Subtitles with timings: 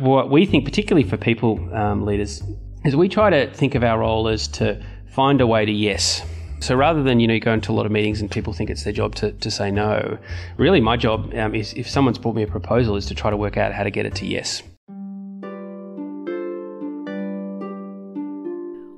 [0.00, 2.42] What we think, particularly for people um, leaders,
[2.84, 6.22] is we try to think of our role as to find a way to yes.
[6.60, 8.84] So rather than you know go into a lot of meetings and people think it's
[8.84, 10.18] their job to, to say no,
[10.56, 13.36] really my job um, is if someone's brought me a proposal is to try to
[13.36, 14.62] work out how to get it to yes.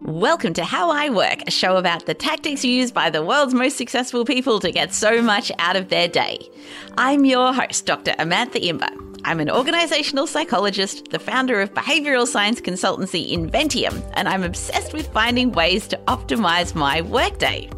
[0.02, 3.76] Welcome to How I Work, a show about the tactics used by the world's most
[3.76, 6.48] successful people to get so much out of their day.
[6.96, 8.12] I'm your host, Dr.
[8.12, 9.07] Amantha Imber.
[9.28, 15.06] I'm an organizational psychologist, the founder of behavioral science consultancy Inventium, and I'm obsessed with
[15.08, 17.68] finding ways to optimize my workday.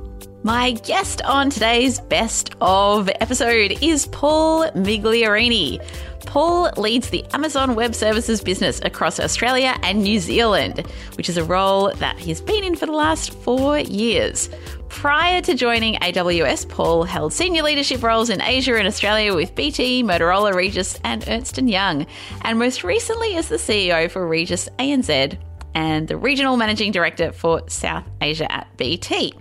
[0.45, 5.85] My guest on today's best of episode is Paul Migliorini.
[6.25, 10.87] Paul leads the Amazon Web Services business across Australia and New Zealand,
[11.17, 14.49] which is a role that he's been in for the last four years.
[14.91, 20.03] Prior to joining AWS, Paul held senior leadership roles in Asia and Australia with BT,
[20.03, 22.07] Motorola, Regus, and Ernst & Young,
[22.43, 25.39] and most recently as the CEO for Regus ANZ
[25.75, 29.33] and the regional managing director for South Asia at BT.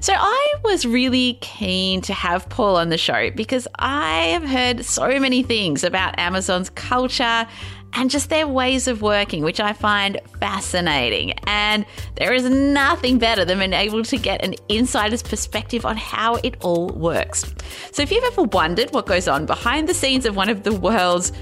[0.00, 4.84] So I was really keen to have Paul on the show because I have heard
[4.84, 7.46] so many things about Amazon's culture
[7.94, 11.32] and just their ways of working, which I find fascinating.
[11.46, 16.36] And there is nothing better than being able to get an insider's perspective on how
[16.36, 17.54] it all works.
[17.92, 20.74] So if you've ever wondered what goes on behind the scenes of one of the
[20.74, 21.32] world's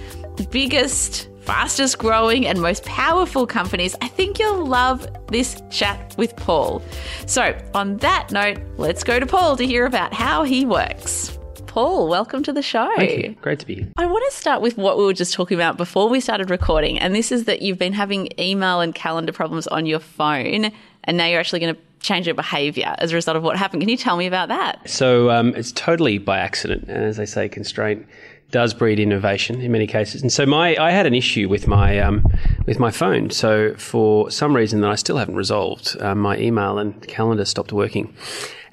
[0.50, 6.82] biggest fastest growing and most powerful companies, I think you'll love this chat with Paul.
[7.26, 11.38] So, on that note, let's go to Paul to hear about how he works.
[11.72, 12.92] Paul, welcome to the show.
[12.96, 13.34] Thank you.
[13.40, 13.88] Great to be here.
[13.96, 16.98] I want to start with what we were just talking about before we started recording,
[16.98, 20.70] and this is that you've been having email and calendar problems on your phone,
[21.04, 23.80] and now you're actually going to change your behavior as a result of what happened.
[23.80, 24.86] Can you tell me about that?
[24.86, 28.06] So um, it's totally by accident, and as they say, constraint
[28.50, 30.20] does breed innovation in many cases.
[30.20, 32.22] And so my I had an issue with my um,
[32.66, 33.30] with my phone.
[33.30, 37.72] So for some reason that I still haven't resolved, uh, my email and calendar stopped
[37.72, 38.14] working.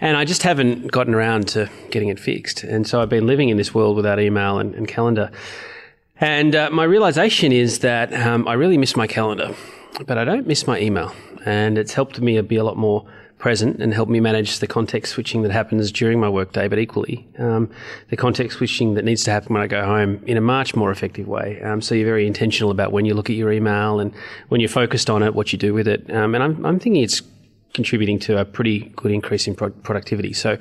[0.02, 2.64] And I just haven't gotten around to getting it fixed.
[2.64, 5.30] And so I've been living in this world without email and, and calendar.
[6.22, 9.54] And uh, my realization is that um, I really miss my calendar,
[10.06, 11.14] but I don't miss my email.
[11.46, 13.06] And it's helped me be a lot more
[13.40, 17.26] present and helped me manage the context switching that happens during my workday, but equally
[17.40, 17.70] um,
[18.10, 20.92] the context switching that needs to happen when I go home in a much more
[20.92, 21.62] effective way.
[21.62, 24.14] Um, so you're very intentional about when you look at your email and
[24.50, 26.14] when you're focused on it, what you do with it.
[26.14, 27.22] Um, and I'm, I'm thinking it's
[27.74, 30.34] contributing to a pretty good increase in pro- productivity.
[30.34, 30.58] So,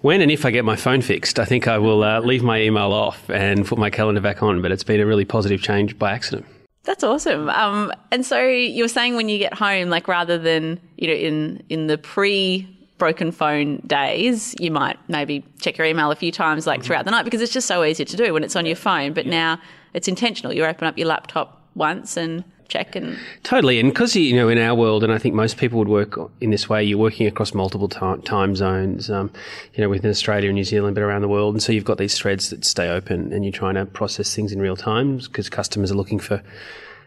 [0.00, 2.60] when and if I get my phone fixed, I think I will uh, leave my
[2.60, 4.62] email off and put my calendar back on.
[4.62, 6.46] But it's been a really positive change by accident.
[6.84, 7.50] That's awesome.
[7.50, 11.14] Um, and so you were saying when you get home, like rather than you know
[11.14, 12.66] in in the pre
[12.96, 17.10] broken phone days, you might maybe check your email a few times like throughout the
[17.10, 19.12] night because it's just so easy to do when it's on your phone.
[19.12, 19.60] But now
[19.94, 20.52] it's intentional.
[20.52, 24.58] You open up your laptop once and check and totally and because you know in
[24.58, 27.54] our world and i think most people would work in this way you're working across
[27.54, 29.30] multiple time, time zones um,
[29.74, 31.98] you know within australia and new zealand but around the world and so you've got
[31.98, 35.48] these threads that stay open and you're trying to process things in real time because
[35.48, 36.42] customers are looking for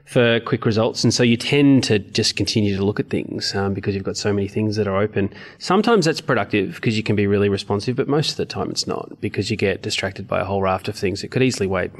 [0.05, 1.05] for quick results.
[1.05, 4.17] And so you tend to just continue to look at things um, because you've got
[4.17, 5.33] so many things that are open.
[5.57, 8.85] Sometimes that's productive because you can be really responsive, but most of the time it's
[8.85, 11.91] not because you get distracted by a whole raft of things that could easily wait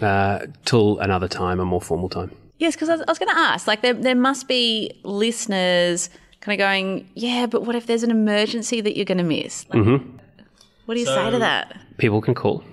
[0.00, 2.30] uh, till another time, a more formal time.
[2.58, 6.10] Yes, because I was, was going to ask, like, there, there must be listeners
[6.40, 9.64] kind of going, yeah, but what if there's an emergency that you're going to miss?
[9.70, 10.16] Like, mm-hmm.
[10.86, 11.78] What do you so say to that?
[11.98, 12.64] People can call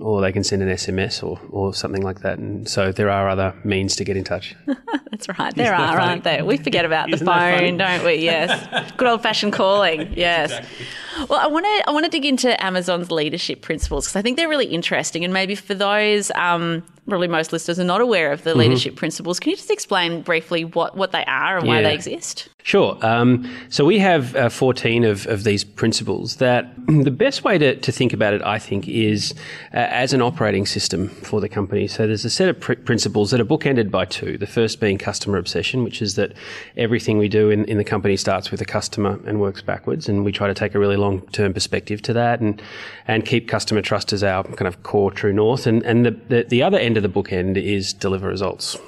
[0.00, 2.38] or they can send an SMS or, or something like that.
[2.38, 4.54] And so there are other means to get in touch.
[5.10, 5.54] That's right.
[5.54, 6.44] There Isn't are, aren't there?
[6.44, 8.14] We forget about the phone, don't we?
[8.14, 8.92] Yes.
[8.96, 10.12] Good old fashioned calling.
[10.14, 10.52] Yes.
[10.52, 10.86] Exactly.
[11.28, 14.36] Well, I want to I want to dig into Amazon's leadership principles because I think
[14.36, 18.42] they're really interesting, and maybe for those um, probably most listeners are not aware of
[18.42, 18.60] the mm-hmm.
[18.60, 19.40] leadership principles.
[19.40, 21.74] Can you just explain briefly what, what they are and yeah.
[21.74, 22.48] why they exist?
[22.64, 22.96] Sure.
[23.02, 27.76] Um, so we have uh, 14 of, of these principles that the best way to,
[27.76, 29.34] to think about it, I think, is
[29.74, 31.86] uh, as an operating system for the company.
[31.86, 34.38] So there's a set of pr- principles that are bookended by two.
[34.38, 36.32] The first being customer obsession, which is that
[36.78, 40.08] everything we do in, in the company starts with a customer and works backwards.
[40.08, 42.62] And we try to take a really long term perspective to that and,
[43.06, 45.66] and keep customer trust as our kind of core true north.
[45.66, 48.78] And, and the, the, the other end of the bookend is deliver results.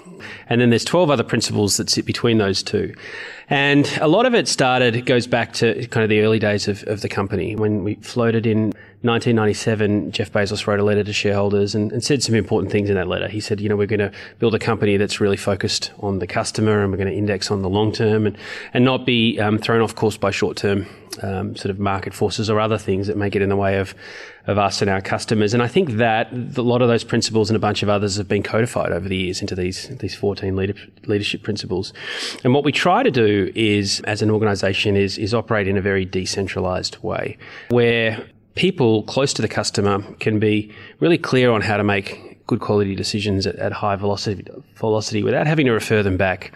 [0.49, 2.95] And then there's 12 other principles that sit between those two.
[3.49, 6.83] And a lot of it started, goes back to kind of the early days of,
[6.89, 8.73] of the company when we floated in
[9.07, 12.97] 1997, Jeff Bezos wrote a letter to shareholders and, and, said some important things in
[12.97, 13.29] that letter.
[13.29, 16.27] He said, you know, we're going to build a company that's really focused on the
[16.27, 18.37] customer and we're going to index on the long term and,
[18.75, 20.87] and not be um, thrown off course by short term
[21.23, 23.95] um, sort of market forces or other things that may get in the way of,
[24.47, 25.55] of us and our customers.
[25.55, 28.29] And I think that a lot of those principles and a bunch of others have
[28.29, 30.75] been codified over the years into these, these 14 leader,
[31.07, 31.93] leadership principles.
[32.45, 35.83] And what we try to do is, as an organization, is, is operate in a
[35.83, 37.37] very decentralized way
[37.69, 38.27] where
[38.57, 42.95] people close to the customer can be really clear on how to make good quality
[42.95, 44.45] decisions at, at, high velocity
[44.77, 46.53] velocity without having to refer them back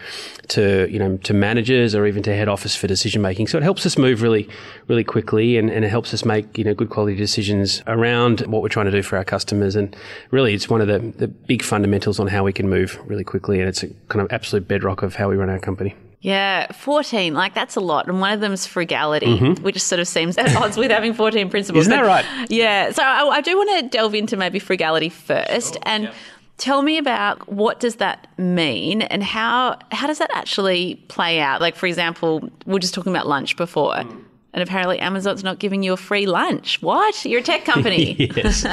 [0.46, 3.46] to you know to managers or even to head office for decision making.
[3.48, 4.48] So it helps us move really
[4.88, 8.62] really quickly and, and it helps us make you know good quality decisions around what
[8.62, 9.74] we're trying to do for our customers.
[9.76, 9.94] And
[10.30, 13.60] really, it's one of the the big fundamentals on how we can move really quickly,
[13.60, 15.94] and it's a kind of absolute bedrock of how we run our company.
[16.22, 18.06] Yeah, 14, like that's a lot.
[18.06, 19.62] And one of them is frugality, mm-hmm.
[19.62, 21.86] which sort of seems at odds with having 14 principles.
[21.86, 22.26] Isn't that right?
[22.50, 22.90] Yeah.
[22.92, 25.74] So I, I do want to delve into maybe frugality first.
[25.74, 25.82] Sure.
[25.86, 26.14] And yeah.
[26.58, 31.62] tell me about what does that mean and how how does that actually play out?
[31.62, 33.94] Like, for example, we are just talking about lunch before.
[33.94, 34.24] Mm.
[34.52, 36.82] And apparently, Amazon's not giving you a free lunch.
[36.82, 37.24] What?
[37.24, 38.14] You're a tech company.
[38.36, 38.66] yes.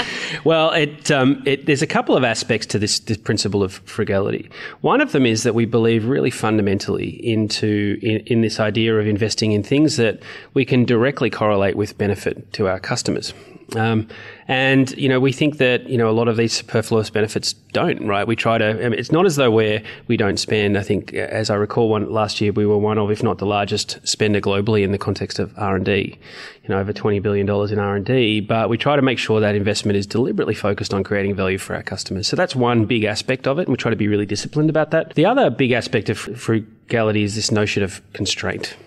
[0.44, 4.50] Well, it, um, it, there's a couple of aspects to this, this principle of frugality.
[4.82, 9.06] One of them is that we believe really fundamentally into in, in this idea of
[9.06, 10.20] investing in things that
[10.56, 13.34] we can directly correlate with benefit to our customers.
[13.76, 14.08] Um,
[14.48, 18.06] and you know, we think that you know a lot of these superfluous benefits don't.
[18.08, 18.26] Right?
[18.26, 18.70] We try to.
[18.70, 20.78] I mean, it's not as though we're we don't spend.
[20.78, 23.46] I think, as I recall, one last year we were one of, if not the
[23.46, 26.18] largest spender globally in the context of R and D.
[26.64, 28.40] You know, over twenty billion dollars in R and D.
[28.40, 31.76] But we try to make sure that investment is deliberately focused on creating value for
[31.76, 32.28] our customers.
[32.28, 34.92] So that's one big aspect of it, and we try to be really disciplined about
[34.92, 35.16] that.
[35.16, 38.78] The other big aspect of frugality is this notion of constraint.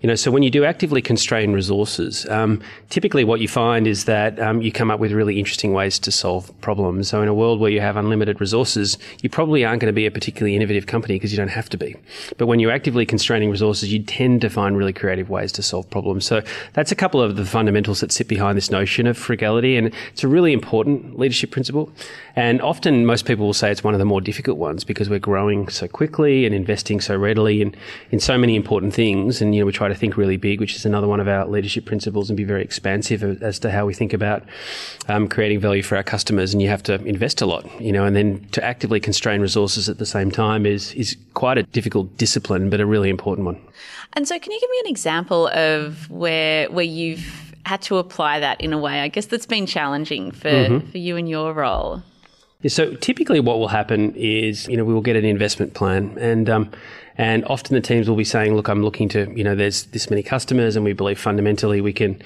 [0.00, 4.06] You know, so when you do actively constrain resources, um, typically what you find is
[4.06, 7.08] that um, you come up with really interesting ways to solve problems.
[7.08, 10.06] So in a world where you have unlimited resources, you probably aren't going to be
[10.06, 11.96] a particularly innovative company because you don't have to be.
[12.38, 15.88] But when you're actively constraining resources, you tend to find really creative ways to solve
[15.90, 16.24] problems.
[16.24, 16.42] So
[16.72, 20.24] that's a couple of the fundamentals that sit behind this notion of frugality, and it's
[20.24, 21.92] a really important leadership principle.
[22.36, 25.18] And often most people will say it's one of the more difficult ones because we're
[25.18, 27.74] growing so quickly and investing so readily in,
[28.10, 29.42] in so many important things.
[29.42, 31.46] And, you know, we try to think really big, which is another one of our
[31.46, 34.42] leadership principles and be very expansive as to how we think about
[35.08, 36.52] um, creating value for our customers.
[36.52, 39.88] And you have to invest a lot, you know, and then to actively constrain resources
[39.88, 43.60] at the same time is, is quite a difficult discipline, but a really important one.
[44.14, 48.40] And so can you give me an example of where, where you've had to apply
[48.40, 50.90] that in a way, I guess that's been challenging for, mm-hmm.
[50.90, 52.02] for you and your role?
[52.62, 56.16] Yeah, So typically, what will happen is, you know, we will get an investment plan,
[56.18, 56.70] and um,
[57.20, 60.08] and often the teams will be saying, "Look, I'm looking to, you know, there's this
[60.08, 62.20] many customers, and we believe fundamentally we can."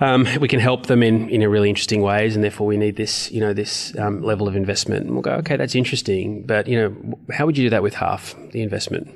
[0.00, 2.94] Um, we can help them in, in a really interesting ways, and therefore we need
[2.94, 5.06] this, you know, this um, level of investment.
[5.06, 7.94] And we'll go, okay, that's interesting, but you know, how would you do that with
[7.94, 9.10] half the investment?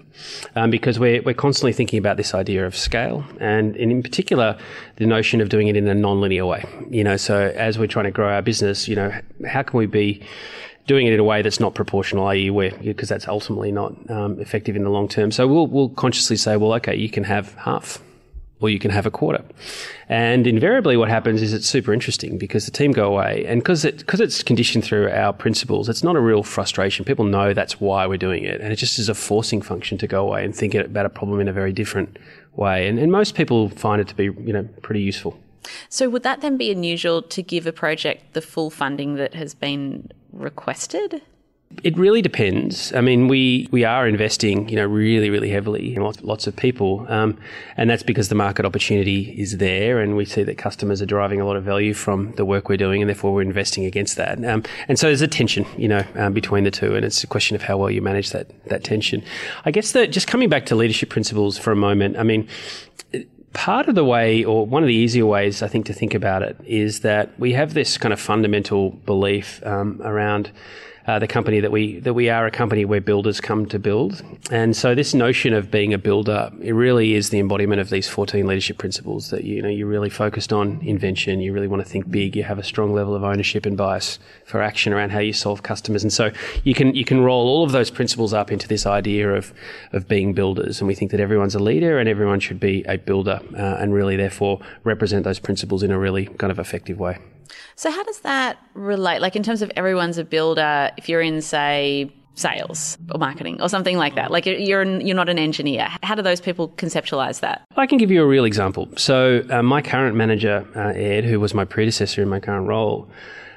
[0.56, 4.58] Um, because we're we're constantly thinking about this idea of scale, and, and in particular,
[4.96, 6.64] the notion of doing it in a non-linear way.
[6.90, 9.12] You know, so as we're trying to grow our business, you know,
[9.46, 10.20] how can we be
[10.86, 14.40] doing it in a way that's not proportional, i.e., where because that's ultimately not um,
[14.40, 15.30] effective in the long term.
[15.30, 18.02] So we'll we'll consciously say, well, okay, you can have half
[18.62, 19.44] or you can have a quarter.
[20.08, 23.84] And invariably, what happens is it's super interesting because the team go away, and because
[23.84, 27.04] it, cause it's conditioned through our principles, it's not a real frustration.
[27.04, 30.06] People know that's why we're doing it, and it just is a forcing function to
[30.06, 32.18] go away and think about a problem in a very different
[32.54, 32.86] way.
[32.86, 35.38] And, and most people find it to be, you know, pretty useful.
[35.88, 39.54] So, would that then be unusual to give a project the full funding that has
[39.54, 41.22] been requested?
[41.82, 42.92] It really depends.
[42.92, 46.54] I mean, we, we are investing, you know, really, really heavily in lots, lots of
[46.54, 47.38] people, um,
[47.78, 51.40] and that's because the market opportunity is there, and we see that customers are deriving
[51.40, 54.44] a lot of value from the work we're doing, and therefore we're investing against that.
[54.44, 57.26] Um, and so there's a tension, you know, um, between the two, and it's a
[57.26, 59.24] question of how well you manage that that tension.
[59.64, 62.18] I guess that just coming back to leadership principles for a moment.
[62.18, 62.48] I mean,
[63.52, 66.42] part of the way, or one of the easier ways, I think, to think about
[66.42, 70.50] it is that we have this kind of fundamental belief um, around
[71.06, 74.22] uh, the company that we that we are a company where builders come to build,
[74.50, 78.08] and so this notion of being a builder it really is the embodiment of these
[78.08, 79.30] fourteen leadership principles.
[79.30, 82.44] That you know you're really focused on invention, you really want to think big, you
[82.44, 86.02] have a strong level of ownership and bias for action around how you solve customers,
[86.02, 86.30] and so
[86.64, 89.52] you can you can roll all of those principles up into this idea of
[89.92, 92.96] of being builders, and we think that everyone's a leader and everyone should be a
[92.96, 97.18] builder, uh, and really therefore represent those principles in a really kind of effective way.
[97.76, 99.20] So, how does that relate?
[99.20, 103.68] Like, in terms of everyone's a builder, if you're in, say, sales or marketing or
[103.68, 104.30] something like that.
[104.30, 105.88] Like you're you're not an engineer.
[106.02, 107.62] How do those people conceptualize that?
[107.76, 108.88] I can give you a real example.
[108.96, 113.08] So uh, my current manager, uh, Ed, who was my predecessor in my current role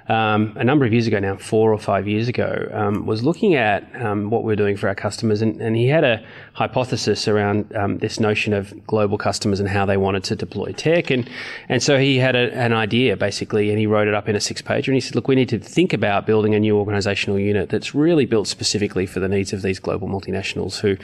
[0.07, 3.55] um, a number of years ago now, four or five years ago, um, was looking
[3.55, 7.27] at um, what we are doing for our customers, and, and, he had a hypothesis
[7.27, 11.27] around um, this notion of global customers and how they wanted to deploy tech, and
[11.69, 14.39] and so he had a, an idea basically, and he wrote it up in a
[14.39, 17.43] six pager, and he said, look, we need to think about building a new organisational
[17.43, 20.95] unit that's really built specifically for the needs of these global multinationals who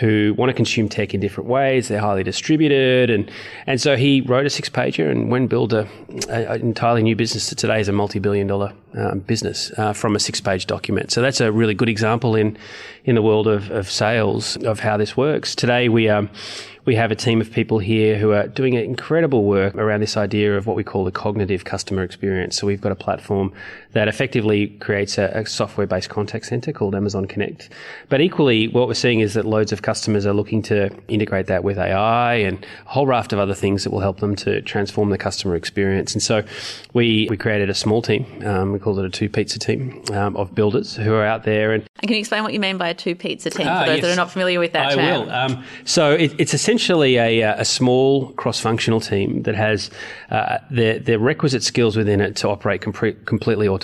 [0.00, 1.86] who want to consume tech in different ways.
[1.86, 3.30] They're highly distributed, and
[3.68, 5.88] and so he wrote a six pager and build a,
[6.28, 9.92] a, an entirely new business that today is a multi billion million um, business uh,
[9.92, 11.10] from a six page document.
[11.10, 12.56] So that's a really good example in
[13.04, 15.54] in the world of, of sales of how this works.
[15.54, 16.28] Today we um,
[16.84, 20.56] we have a team of people here who are doing incredible work around this idea
[20.56, 22.56] of what we call the cognitive customer experience.
[22.56, 23.52] So we've got a platform
[23.92, 27.68] that effectively creates a, a software based contact center called Amazon Connect.
[28.08, 31.64] But equally, what we're seeing is that loads of customers are looking to integrate that
[31.64, 35.10] with AI and a whole raft of other things that will help them to transform
[35.10, 36.12] the customer experience.
[36.12, 36.44] And so
[36.94, 38.26] we, we created a small team.
[38.44, 41.72] Um, we called it a two pizza team um, of builders who are out there.
[41.72, 43.86] And, and can you explain what you mean by a two pizza team ah, for
[43.86, 45.26] those yes, that are not familiar with that I term?
[45.26, 45.30] will.
[45.32, 49.90] Um, so it, it's essentially a, a small cross functional team that has
[50.30, 53.79] uh, the, the requisite skills within it to operate com- completely autonomously.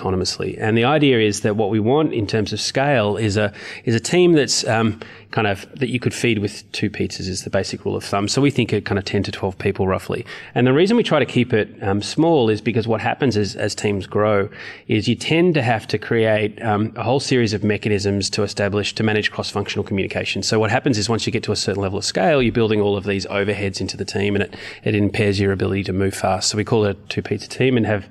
[0.59, 3.53] And the idea is that what we want in terms of scale is a
[3.85, 5.00] is a team that's um,
[5.31, 8.29] kind of that you could feed with two pizzas is the basic rule of thumb.
[8.29, 10.25] So we think of kind of ten to twelve people roughly.
[10.55, 13.57] And the reason we try to keep it um, small is because what happens is
[13.57, 14.49] as teams grow
[14.88, 18.95] is you tend to have to create um, a whole series of mechanisms to establish
[18.95, 20.43] to manage cross functional communication.
[20.43, 22.81] So what happens is once you get to a certain level of scale, you're building
[22.81, 26.15] all of these overheads into the team, and it it impairs your ability to move
[26.15, 26.49] fast.
[26.49, 28.09] So we call it a two pizza team and have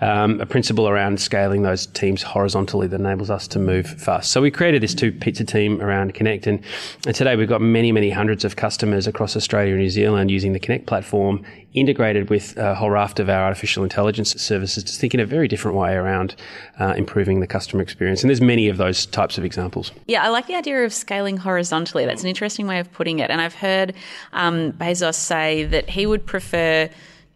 [0.00, 4.30] um, a principle around scaling those teams horizontally that enables us to move fast.
[4.30, 6.62] So we created this two pizza team around Connect, and,
[7.06, 10.52] and today we've got many, many hundreds of customers across Australia and New Zealand using
[10.52, 15.14] the Connect platform, integrated with a whole raft of our artificial intelligence services to think
[15.14, 16.34] in a very different way around
[16.80, 18.22] uh, improving the customer experience.
[18.22, 19.92] And there's many of those types of examples.
[20.06, 22.06] Yeah, I like the idea of scaling horizontally.
[22.06, 23.30] That's an interesting way of putting it.
[23.30, 23.94] And I've heard
[24.32, 26.90] um, Bezos say that he would prefer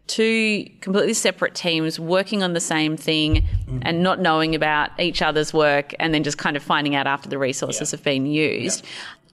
[0.06, 3.82] two completely separate teams working on the same thing mm.
[3.82, 7.28] and not knowing about each other's work and then just kind of finding out after
[7.28, 7.96] the resources yeah.
[7.96, 8.84] have been used.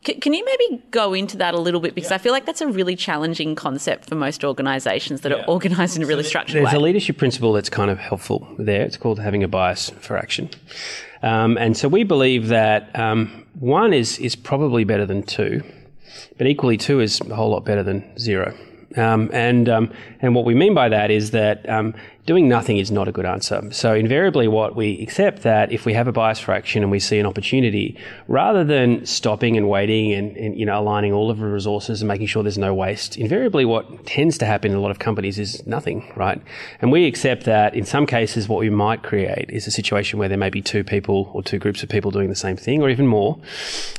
[0.03, 0.15] Yeah.
[0.15, 1.93] can you maybe go into that a little bit?
[1.93, 2.15] Because yeah.
[2.15, 6.03] I feel like that's a really challenging concept for most organizations that are organized in
[6.03, 6.71] a really structured There's way.
[6.71, 8.83] There's a leadership principle that's kind of helpful there.
[8.83, 10.49] It's called having a bias for action.
[11.21, 15.63] Um, and so we believe that um, one is, is probably better than two,
[16.37, 18.57] but equally two is a whole lot better than zero.
[18.97, 21.93] Um, and um, and what we mean by that is that um,
[22.25, 23.61] doing nothing is not a good answer.
[23.71, 26.99] So invariably, what we accept that if we have a bias for action and we
[26.99, 27.97] see an opportunity,
[28.27, 32.07] rather than stopping and waiting and, and, you know aligning all of the resources and
[32.07, 35.39] making sure there's no waste, invariably what tends to happen in a lot of companies
[35.39, 36.41] is nothing, right?
[36.81, 40.29] And we accept that in some cases, what we might create is a situation where
[40.29, 42.89] there may be two people or two groups of people doing the same thing, or
[42.89, 43.39] even more.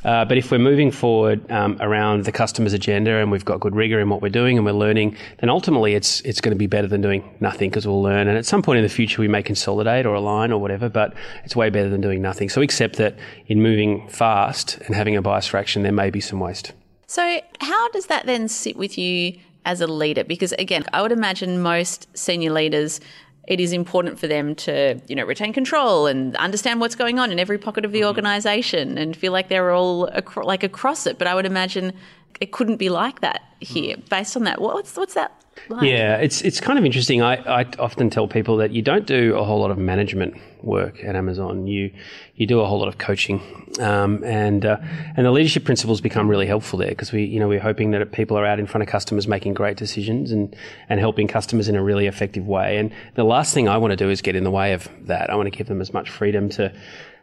[0.04, 3.74] Uh, but if we're moving forward um, around the customer's agenda and we've got good
[3.74, 6.68] rigor in what we're doing and we're learning, then ultimately it's it's going to be
[6.68, 8.28] better than doing nothing because we'll learn learn.
[8.28, 11.14] And at some point in the future, we may consolidate or align or whatever, but
[11.44, 12.48] it's way better than doing nothing.
[12.48, 13.16] So accept that
[13.46, 16.72] in moving fast and having a bias for action, there may be some waste.
[17.06, 20.24] So, how does that then sit with you as a leader?
[20.24, 23.00] Because again, I would imagine most senior leaders
[23.48, 27.32] it is important for them to you know retain control and understand what's going on
[27.32, 28.08] in every pocket of the mm-hmm.
[28.08, 31.92] organization and feel like they're all acro- like across it but i would imagine
[32.40, 34.08] it couldn't be like that here mm.
[34.08, 35.82] based on that what's what's that like?
[35.82, 37.22] Yeah, it's it's kind of interesting.
[37.22, 41.02] I, I often tell people that you don't do a whole lot of management work
[41.04, 41.66] at Amazon.
[41.66, 41.92] You
[42.34, 43.40] you do a whole lot of coaching,
[43.80, 44.78] um, and uh,
[45.16, 48.12] and the leadership principles become really helpful there because we you know we're hoping that
[48.12, 50.54] people are out in front of customers making great decisions and
[50.88, 52.78] and helping customers in a really effective way.
[52.78, 55.30] And the last thing I want to do is get in the way of that.
[55.30, 56.72] I want to give them as much freedom to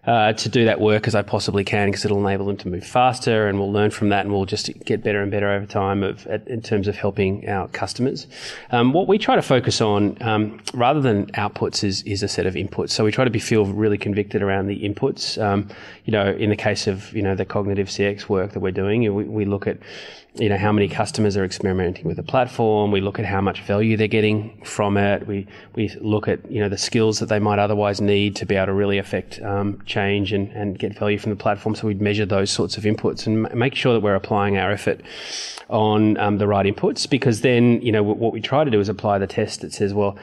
[0.06, 2.86] uh, to do that work as I possibly can because it'll enable them to move
[2.86, 6.04] faster and we'll learn from that and we'll just get better and better over time
[6.04, 8.28] of, in terms of helping our customers.
[8.72, 12.46] Um, what we try to focus on um, rather than outputs is, is a set
[12.46, 12.92] of inputs.
[12.92, 15.42] So we try to be feel really convicted around the inputs.
[15.42, 15.68] Um,
[16.06, 19.14] you know, in the case of, you know, the cognitive CX work that we're doing,
[19.14, 19.78] we, we look at
[20.36, 22.92] you know how many customers are experimenting with the platform.
[22.92, 25.26] We look at how much value they're getting from it.
[25.26, 28.56] We we look at you know the skills that they might otherwise need to be
[28.56, 31.74] able to really affect um, change and, and get value from the platform.
[31.74, 35.02] So we measure those sorts of inputs and make sure that we're applying our effort
[35.68, 37.10] on um, the right inputs.
[37.10, 39.94] Because then you know what we try to do is apply the test that says,
[39.96, 40.16] well,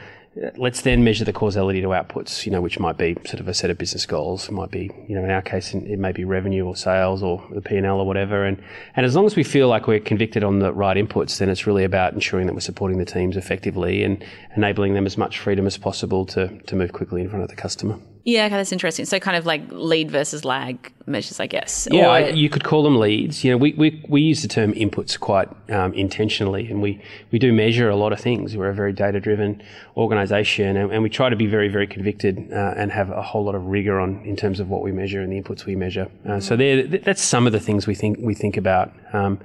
[0.55, 3.53] let's then measure the causality to outputs, you know, which might be sort of a
[3.53, 4.49] set of business goals.
[4.51, 7.61] Might be, you know, in our case, it may be revenue or sales or the
[7.61, 8.45] P&L or whatever.
[8.45, 8.61] And,
[8.95, 11.65] and as long as we feel like we're convicted on the right inputs, then it's
[11.65, 14.23] really about ensuring that we're supporting the teams effectively and
[14.55, 17.55] enabling them as much freedom as possible to, to move quickly in front of the
[17.55, 17.97] customer.
[18.27, 19.05] Yeah, okay, that's interesting.
[19.05, 21.87] So kind of like lead versus lag measures, I guess.
[21.89, 23.41] Yeah, or, you could call them leads.
[23.41, 27.39] You know, we, we, we use the term inputs quite um, intentionally, and we, we
[27.39, 28.57] do measure a lot of things.
[28.57, 29.63] We're a very data driven
[29.95, 33.45] organisation, and, and, we try to be very very convicted uh, and have a whole
[33.45, 36.11] lot of rigor on in terms of what we measure and the inputs we measure.
[36.27, 39.39] Uh, so that's some of the things we think we think about, um,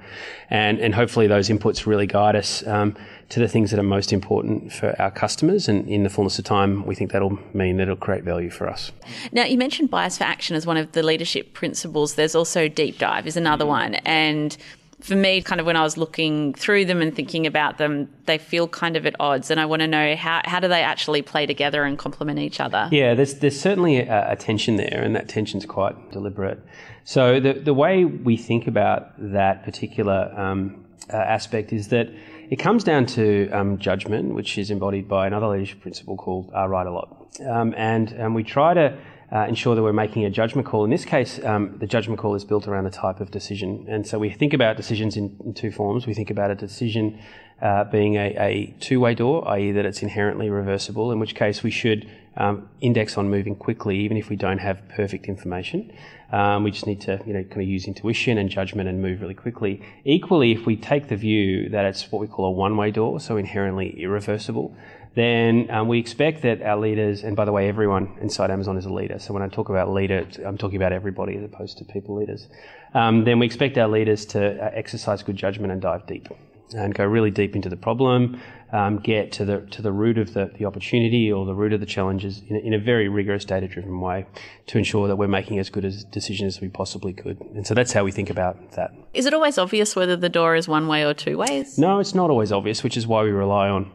[0.49, 2.67] and and hopefully those inputs really guide us.
[2.67, 2.97] Um,
[3.33, 5.67] to the things that are most important for our customers.
[5.67, 8.69] And in the fullness of time, we think that'll mean that it'll create value for
[8.69, 8.91] us.
[9.31, 12.13] Now, you mentioned bias for action as one of the leadership principles.
[12.13, 13.95] There's also deep dive is another one.
[13.95, 14.55] And
[15.01, 18.37] for me, kind of when I was looking through them and thinking about them, they
[18.37, 19.49] feel kind of at odds.
[19.49, 22.59] And I want to know how, how do they actually play together and complement each
[22.59, 22.87] other?
[22.91, 26.59] Yeah, there's, there's certainly a, a tension there, and that tension's quite deliberate.
[27.03, 32.09] So the, the way we think about that particular um, uh, aspect is that
[32.49, 36.67] it comes down to um, judgment, which is embodied by another leadership principle called uh,
[36.67, 37.27] Right a Lot.
[37.47, 38.97] Um, and um, we try to
[39.31, 40.83] uh, ensure that we're making a judgment call.
[40.83, 43.85] In this case, um, the judgment call is built around the type of decision.
[43.89, 46.05] And so we think about decisions in, in two forms.
[46.05, 47.19] We think about a decision
[47.61, 51.63] uh, being a, a two way door, i.e., that it's inherently reversible, in which case
[51.63, 55.91] we should um, index on moving quickly, even if we don't have perfect information.
[56.31, 59.21] Um, we just need to, you know, kind of use intuition and judgment and move
[59.21, 59.81] really quickly.
[60.03, 63.37] Equally, if we take the view that it's what we call a one-way door, so
[63.37, 64.75] inherently irreversible,
[65.15, 68.85] then um, we expect that our leaders, and by the way, everyone inside Amazon is
[68.85, 69.19] a leader.
[69.19, 72.47] So when I talk about leader, I'm talking about everybody as opposed to people leaders.
[72.95, 76.29] Um, then we expect our leaders to uh, exercise good judgment and dive deep
[76.73, 78.39] and go really deep into the problem,
[78.71, 81.79] um, get to the to the root of the, the opportunity or the root of
[81.79, 84.25] the challenges in a, in a very rigorous data driven way
[84.67, 87.39] to ensure that we're making as good a decision as we possibly could.
[87.55, 88.93] And so that's how we think about that.
[89.13, 91.77] Is it always obvious whether the door is one way or two ways?
[91.77, 93.91] No, it's not always obvious, which is why we rely on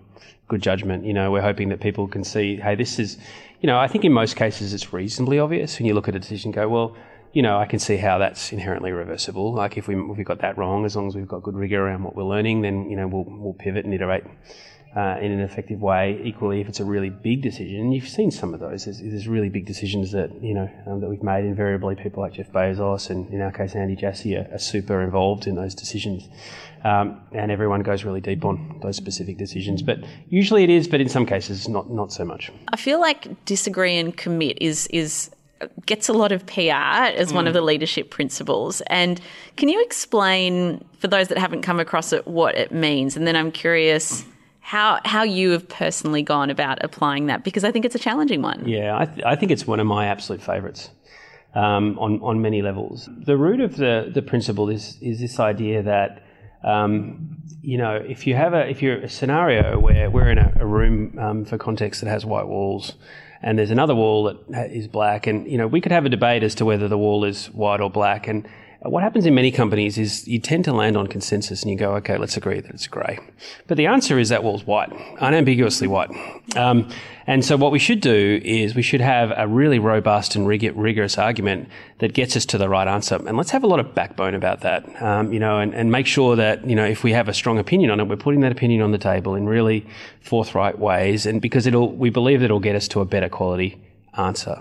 [0.49, 1.05] good judgment.
[1.05, 3.19] You know, we're hoping that people can see, hey, this is,
[3.61, 6.19] you know, I think in most cases it's reasonably obvious when you look at a
[6.19, 6.97] decision go, well,
[7.33, 9.53] you know, I can see how that's inherently reversible.
[9.53, 11.87] Like if we if we got that wrong, as long as we've got good rigor
[11.87, 14.25] around what we're learning, then you know we'll we'll pivot and iterate
[14.97, 16.21] uh, in an effective way.
[16.25, 18.87] Equally, if it's a really big decision, and you've seen some of those.
[18.87, 21.45] There's, there's really big decisions that you know um, that we've made.
[21.45, 25.47] Invariably, people like Jeff Bezos and in our case Andy Jassy are, are super involved
[25.47, 26.29] in those decisions,
[26.83, 29.83] um, and everyone goes really deep on those specific decisions.
[29.83, 32.51] But usually it is, but in some cases not not so much.
[32.69, 35.31] I feel like disagree and commit is is
[35.87, 37.35] gets a lot of PR as mm.
[37.35, 38.81] one of the leadership principles.
[38.89, 39.21] And
[39.57, 43.17] can you explain, for those that haven't come across it, what it means?
[43.17, 44.25] And then I'm curious
[44.61, 48.43] how how you have personally gone about applying that because I think it's a challenging
[48.43, 48.69] one.
[48.69, 50.91] Yeah, I, th- I think it's one of my absolute favourites
[51.55, 53.09] um, on on many levels.
[53.17, 56.25] The root of the the principle is is this idea that.
[56.65, 60.53] Um, you know, if you have a if you're a scenario where we're in a,
[60.61, 62.95] a room um, for context that has white walls,
[63.43, 65.27] and there's another wall that is black.
[65.27, 67.81] And, you know, we could have a debate as to whether the wall is white
[67.81, 68.27] or black.
[68.27, 68.49] And
[68.83, 71.95] what happens in many companies is you tend to land on consensus and you go,
[71.97, 73.19] okay, let's agree that it's grey.
[73.67, 76.11] But the answer is that wall's white, unambiguously white.
[76.55, 76.89] Um,
[77.27, 80.73] and so what we should do is we should have a really robust and rig-
[80.77, 83.17] rigorous argument that gets us to the right answer.
[83.17, 86.07] And let's have a lot of backbone about that, um, you know, and, and make
[86.07, 88.53] sure that, you know, if we have a strong opinion on it, we're putting that
[88.53, 89.85] opinion on the table in really
[90.21, 91.27] forthright ways.
[91.27, 93.77] And because it'll, we believe that it'll get us to a better quality
[94.19, 94.61] answer.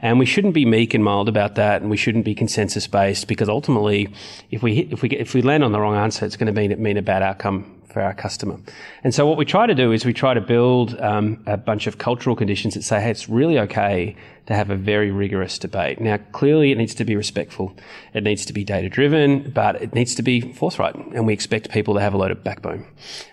[0.00, 3.26] And we shouldn't be meek and mild about that, and we shouldn't be consensus based
[3.26, 4.08] because ultimately,
[4.50, 6.52] if we hit, if we get, if we land on the wrong answer, it's going
[6.52, 8.58] to mean mean a bad outcome for our customer.
[9.02, 11.86] And so what we try to do is we try to build um, a bunch
[11.86, 14.14] of cultural conditions that say, hey, it's really okay
[14.48, 16.00] to have a very rigorous debate.
[16.00, 17.76] Now, clearly, it needs to be respectful,
[18.14, 20.94] it needs to be data driven, but it needs to be forthright.
[20.94, 22.86] And we expect people to have a load of backbone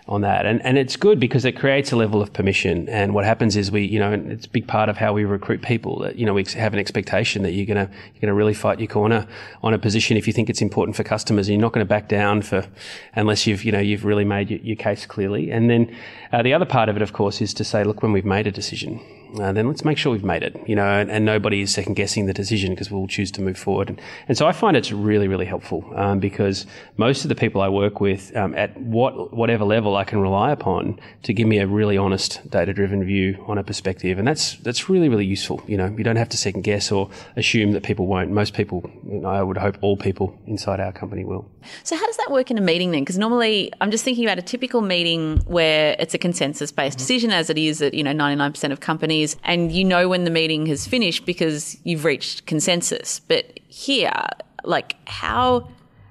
[0.08, 0.44] on that.
[0.44, 2.86] And, and it's good because it creates a level of permission.
[2.90, 5.62] And what happens is we, you know, it's a big part of how we recruit
[5.62, 8.34] people that, you know, we have an expectation that you're going to, you're going to
[8.34, 9.26] really fight your corner
[9.62, 11.88] on a position if you think it's important for customers and you're not going to
[11.88, 12.66] back down for,
[13.14, 15.50] unless you've, you know, you've really made your, your case clearly.
[15.50, 15.96] And then
[16.30, 18.46] uh, the other part of it, of course, is to say, look, when we've made
[18.46, 19.00] a decision,
[19.40, 21.94] uh, then let's make sure we've made it, you know, and, and nobody is second
[21.94, 23.88] guessing the decision because we'll choose to move forward.
[23.88, 27.60] And, and, so I find it's really, really helpful um, because most of the people
[27.60, 31.58] I work with um, at what whatever level I can rely upon to give me
[31.58, 34.18] a really honest, data driven view on a perspective.
[34.18, 35.62] And that's, that's really, really useful.
[35.66, 38.30] You know, you don't have to second guess or assume that people won't.
[38.30, 41.50] Most people, you know, I would hope all people inside our company will.
[41.82, 43.02] So, how does that work in a meeting then?
[43.02, 47.30] Because normally I'm just thinking about a typical meeting where it's a consensus based decision,
[47.30, 50.66] as it is at, you know, 99% of companies, and you know when the meeting
[50.66, 53.20] has finished because you've reached consensus.
[53.20, 54.26] But here,
[54.64, 55.68] like, how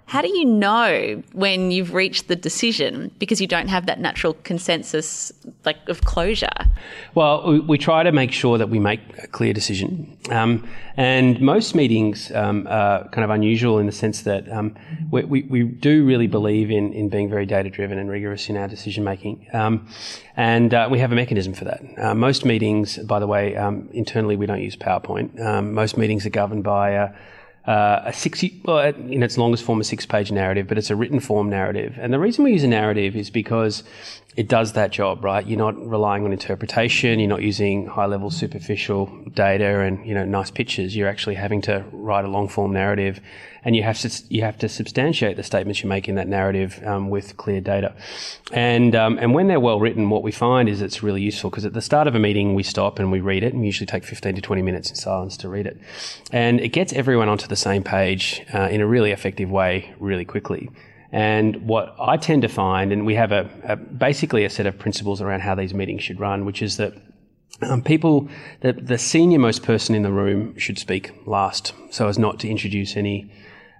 [0.07, 4.33] how do you know when you've reached the decision because you don't have that natural
[4.43, 5.31] consensus
[5.65, 6.47] like of closure?
[7.15, 11.41] Well, we, we try to make sure that we make a clear decision, um, and
[11.41, 14.75] most meetings um, are kind of unusual in the sense that um,
[15.09, 18.57] we, we, we, do really believe in, in being very data driven and rigorous in
[18.57, 19.87] our decision making, um,
[20.37, 21.81] and uh, we have a mechanism for that.
[21.97, 25.43] Uh, most meetings, by the way, um, internally we don't use PowerPoint.
[25.43, 27.15] Um, most meetings are governed by uh,
[27.67, 31.19] uh, a six, well, in its longest form, a six-page narrative, but it's a written
[31.19, 31.97] form narrative.
[31.99, 33.83] And the reason we use a narrative is because
[34.35, 35.45] it does that job, right?
[35.45, 37.19] You're not relying on interpretation.
[37.19, 40.95] You're not using high-level, superficial data and you know nice pictures.
[40.95, 43.19] You're actually having to write a long-form narrative,
[43.65, 46.81] and you have to you have to substantiate the statements you make in that narrative
[46.85, 47.93] um, with clear data.
[48.53, 51.65] And um, and when they're well written, what we find is it's really useful because
[51.65, 53.87] at the start of a meeting we stop and we read it, and we usually
[53.87, 55.77] take 15 to 20 minutes in silence to read it,
[56.31, 60.25] and it gets everyone onto the same page uh, in a really effective way, really
[60.25, 60.69] quickly.
[61.11, 64.77] And what I tend to find, and we have a, a basically a set of
[64.77, 66.93] principles around how these meetings should run, which is that
[67.61, 68.27] um, people,
[68.61, 72.49] the, the senior most person in the room should speak last, so as not to
[72.49, 73.31] introduce any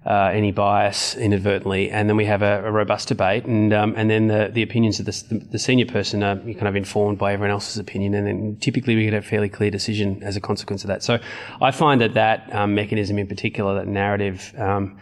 [0.06, 4.10] uh, any bias inadvertently, and then we have a, a robust debate, and um, and
[4.10, 7.52] then the, the opinions of the, the senior person are kind of informed by everyone
[7.52, 10.90] else's opinion, and then typically we get a fairly clear decision as a consequence of
[10.90, 11.02] that.
[11.02, 11.20] So
[11.60, 14.54] I find that that um, mechanism in particular, that narrative.
[14.58, 15.00] Um,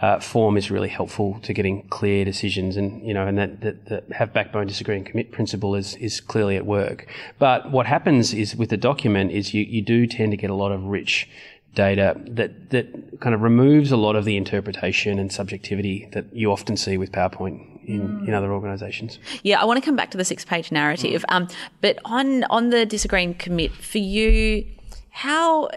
[0.00, 3.84] uh, form is really helpful to getting clear decisions, and you know, and that, that,
[3.86, 7.06] that have backbone, disagree, and commit principle is is clearly at work.
[7.38, 10.54] But what happens is with the document is you you do tend to get a
[10.54, 11.28] lot of rich
[11.74, 16.50] data that that kind of removes a lot of the interpretation and subjectivity that you
[16.50, 19.18] often see with PowerPoint in, in other organisations.
[19.42, 21.34] Yeah, I want to come back to the six page narrative, mm.
[21.34, 21.48] um,
[21.80, 24.66] but on on the disagree and commit for you,
[25.10, 25.68] how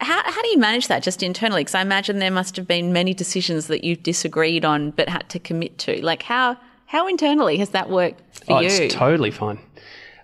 [0.00, 1.60] how, how do you manage that just internally?
[1.60, 5.28] Because I imagine there must have been many decisions that you disagreed on but had
[5.30, 6.04] to commit to.
[6.04, 6.56] Like how
[6.86, 8.68] how internally has that worked for oh, you?
[8.68, 9.60] It's totally fine.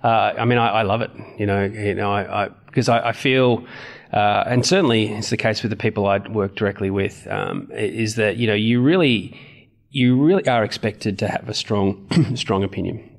[0.02, 1.11] Uh, I mean, I, I, love it.
[1.38, 3.64] You know, you know, I because I, I, feel,
[4.16, 8.14] uh, and certainly it's the case with the people I work directly with, um, is
[8.14, 9.38] that you know you really
[9.90, 13.12] you really are expected to have a strong strong opinion.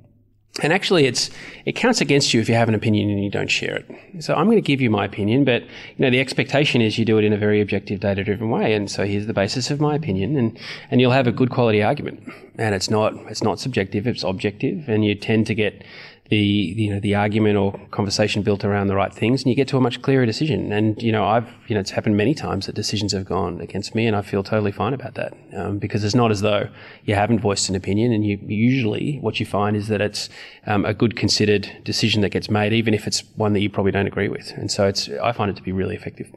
[0.63, 1.29] And actually, it's
[1.65, 4.23] it counts against you if you have an opinion and you don't share it.
[4.23, 7.05] So I'm going to give you my opinion, but you know the expectation is you
[7.05, 8.73] do it in a very objective, data-driven way.
[8.73, 10.57] And so here's the basis of my opinion, and
[10.89, 12.23] and you'll have a good quality argument.
[12.57, 15.83] And it's not it's not subjective; it's objective, and you tend to get
[16.29, 19.67] the you know the argument or conversation built around the right things, and you get
[19.69, 20.71] to a much clearer decision.
[20.71, 23.95] And you know, I've you know it's happened many times that decisions have gone against
[23.95, 26.69] me, and I feel totally fine about that um, because it's not as though
[27.05, 30.29] you haven't voiced an opinion, and you usually what you find is that it's
[30.65, 33.91] um, a good considered decision that gets made, even if it's one that you probably
[33.91, 34.51] don't agree with.
[34.51, 36.29] And so it's I find it to be really effective.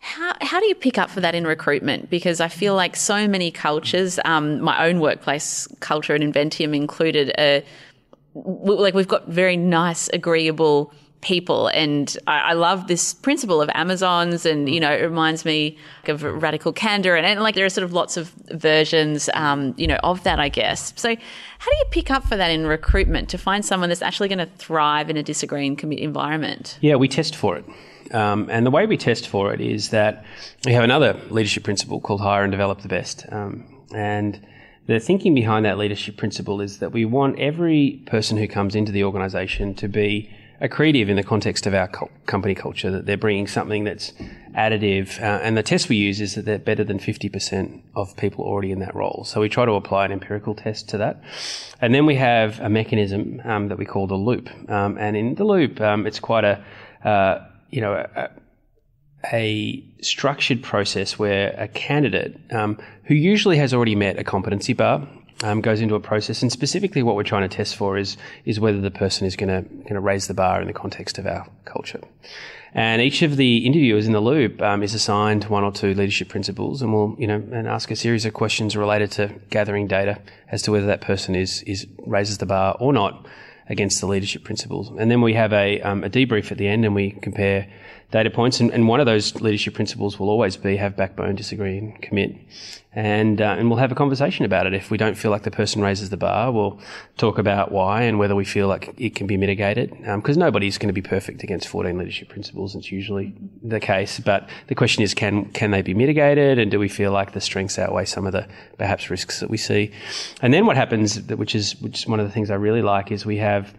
[0.00, 2.08] How, how do you pick up for that in recruitment?
[2.08, 7.32] Because I feel like so many cultures, um, my own workplace culture at Inventium included,
[7.36, 7.64] a
[8.44, 11.68] like we've got very nice, agreeable people.
[11.68, 16.22] And I, I, love this principle of Amazons, and you know, it reminds me of
[16.22, 19.98] radical candor, and, and like there are sort of lots of versions, um, you know,
[20.04, 20.92] of that, I guess.
[20.96, 24.28] So, how do you pick up for that in recruitment to find someone that's actually
[24.28, 26.78] going to thrive in a disagreeing environment?
[26.80, 27.64] Yeah, we test for it.
[28.14, 30.24] Um, and the way we test for it is that
[30.64, 33.26] we have another leadership principle called hire and develop the best.
[33.30, 34.40] Um, and
[34.88, 38.90] the thinking behind that leadership principle is that we want every person who comes into
[38.90, 43.18] the organization to be accretive in the context of our co- company culture, that they're
[43.18, 44.12] bringing something that's
[44.56, 45.20] additive.
[45.20, 48.72] Uh, and the test we use is that they're better than 50% of people already
[48.72, 49.24] in that role.
[49.26, 51.22] So we try to apply an empirical test to that.
[51.82, 54.48] And then we have a mechanism um, that we call the loop.
[54.70, 56.64] Um, and in the loop, um, it's quite a,
[57.04, 58.30] uh, you know, a,
[59.32, 65.08] a structured process where a candidate um, who usually has already met a competency bar
[65.42, 68.60] um, goes into a process, and specifically what we're trying to test for is is
[68.60, 71.26] whether the person is going to going to raise the bar in the context of
[71.26, 72.00] our culture.
[72.74, 76.28] And each of the interviewers in the loop um, is assigned one or two leadership
[76.28, 80.20] principles, and we'll you know and ask a series of questions related to gathering data
[80.50, 83.26] as to whether that person is is raises the bar or not
[83.68, 84.90] against the leadership principles.
[84.98, 87.68] And then we have a, um, a debrief at the end and we compare
[88.10, 88.60] data points.
[88.60, 92.34] And, and, one of those leadership principles will always be have backbone, disagree, and commit.
[92.94, 94.72] And, uh, and we'll have a conversation about it.
[94.72, 96.80] If we don't feel like the person raises the bar, we'll
[97.18, 99.90] talk about why and whether we feel like it can be mitigated.
[99.90, 102.74] Because um, nobody's going to be perfect against 14 leadership principles.
[102.74, 104.20] It's usually the case.
[104.20, 106.58] But the question is, can, can they be mitigated?
[106.58, 109.58] And do we feel like the strengths outweigh some of the perhaps risks that we
[109.58, 109.92] see?
[110.40, 113.12] And then what happens, which is, which is one of the things I really like,
[113.12, 113.74] is we have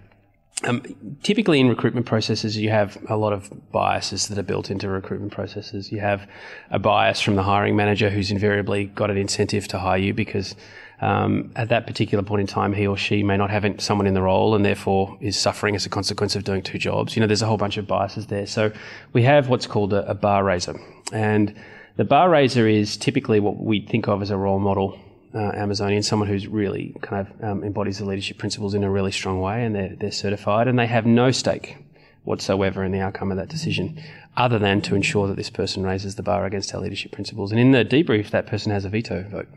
[0.66, 0.84] um,
[1.24, 5.32] typically in recruitment processes, you have a lot of biases that are built into recruitment
[5.32, 5.92] processes.
[5.92, 6.28] You have
[6.70, 10.56] a bias from the hiring manager who's invariably got an incentive to hire you because
[11.02, 14.14] um, at that particular point in time, he or she may not have someone in
[14.14, 17.16] the role and therefore is suffering as a consequence of doing two jobs.
[17.16, 18.46] You know, there's a whole bunch of biases there.
[18.46, 18.72] So
[19.14, 20.78] we have what's called a, a bar raiser.
[21.14, 21.56] And
[21.96, 25.00] the bar raiser is typically what we think of as a role model
[25.34, 29.12] uh, Amazonian, someone who's really kind of um, embodies the leadership principles in a really
[29.12, 31.78] strong way, and they're, they're certified, and they have no stake
[32.24, 34.02] whatsoever in the outcome of that decision,
[34.38, 37.52] other than to ensure that this person raises the bar against our leadership principles.
[37.52, 39.48] And in the debrief, that person has a veto vote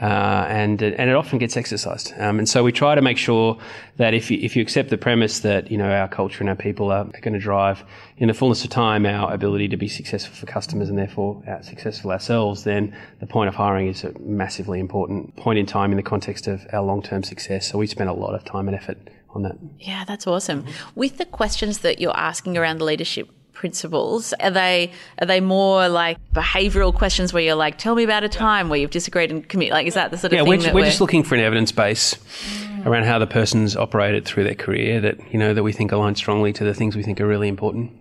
[0.00, 2.12] uh, and and it often gets exercised.
[2.18, 3.58] Um, and so we try to make sure
[3.96, 6.56] that if you, if you accept the premise that you know our culture and our
[6.56, 7.84] people are, going to drive
[8.18, 12.10] in the fullness of time our ability to be successful for customers and therefore successful
[12.10, 16.02] ourselves, then the point of hiring is a massively important point in time in the
[16.02, 17.70] context of our long term success.
[17.70, 18.98] So we spend a lot of time and effort
[19.30, 19.56] on that.
[19.78, 20.64] Yeah, that's awesome.
[20.94, 25.88] With the questions that you're asking around the leadership principles are they are they more
[25.88, 29.48] like behavioral questions where you're like tell me about a time where you've disagreed and
[29.48, 31.34] commit like is that the sort of yeah, thing we're, we're, we're just looking for
[31.34, 32.86] an evidence base mm.
[32.86, 36.14] around how the person's operated through their career that you know that we think align
[36.14, 37.92] strongly to the things we think are really important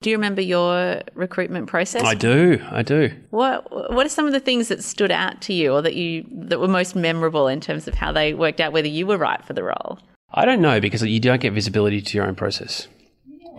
[0.00, 2.04] do you remember your recruitment process?
[2.04, 2.64] I do.
[2.70, 3.10] I do.
[3.30, 6.24] What What are some of the things that stood out to you, or that you
[6.30, 9.44] that were most memorable in terms of how they worked out whether you were right
[9.44, 9.98] for the role?
[10.32, 12.86] I don't know because you don't get visibility to your own process.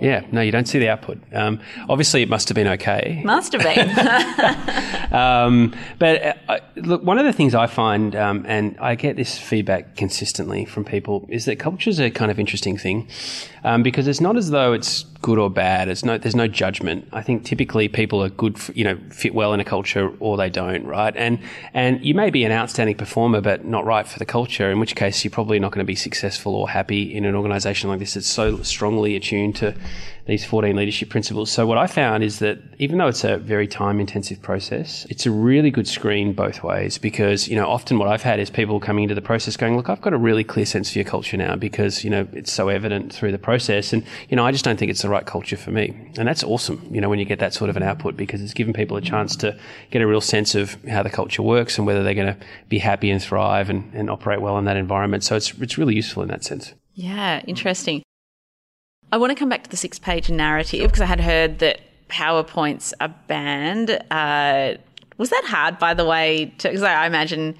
[0.01, 1.19] Yeah, no, you don't see the output.
[1.33, 1.59] Um,
[1.89, 3.21] obviously, it must have been okay.
[3.23, 5.13] Must have been.
[5.13, 9.37] um, but uh, look, one of the things I find, um, and I get this
[9.37, 13.07] feedback consistently from people, is that culture is a kind of interesting thing
[13.63, 15.89] um, because it's not as though it's good or bad.
[15.89, 17.07] It's no, there's no judgment.
[17.13, 20.37] I think typically people are good, for, you know, fit well in a culture or
[20.37, 21.15] they don't, right?
[21.15, 21.37] And
[21.75, 24.71] and you may be an outstanding performer, but not right for the culture.
[24.71, 27.91] In which case, you're probably not going to be successful or happy in an organisation
[27.91, 28.15] like this.
[28.15, 29.75] It's so strongly attuned to
[30.29, 31.51] these 14 leadership principles.
[31.51, 35.25] So what I found is that even though it's a very time intensive process, it's
[35.25, 38.79] a really good screen both ways because, you know, often what I've had is people
[38.79, 41.35] coming into the process going, look, I've got a really clear sense for your culture
[41.35, 43.91] now because, you know, it's so evident through the process.
[43.91, 46.11] And, you know, I just don't think it's the right culture for me.
[46.17, 48.53] And that's awesome, you know, when you get that sort of an output because it's
[48.53, 49.57] given people a chance to
[49.91, 52.79] get a real sense of how the culture works and whether they're going to be
[52.79, 55.23] happy and thrive and, and operate well in that environment.
[55.23, 56.73] So it's, it's really useful in that sense.
[56.93, 58.03] Yeah, interesting.
[59.11, 61.81] I want to come back to the six page narrative because I had heard that
[62.09, 63.91] PowerPoints are banned.
[64.11, 64.75] Uh,
[65.17, 66.53] was that hard, by the way?
[66.61, 67.55] Because I imagine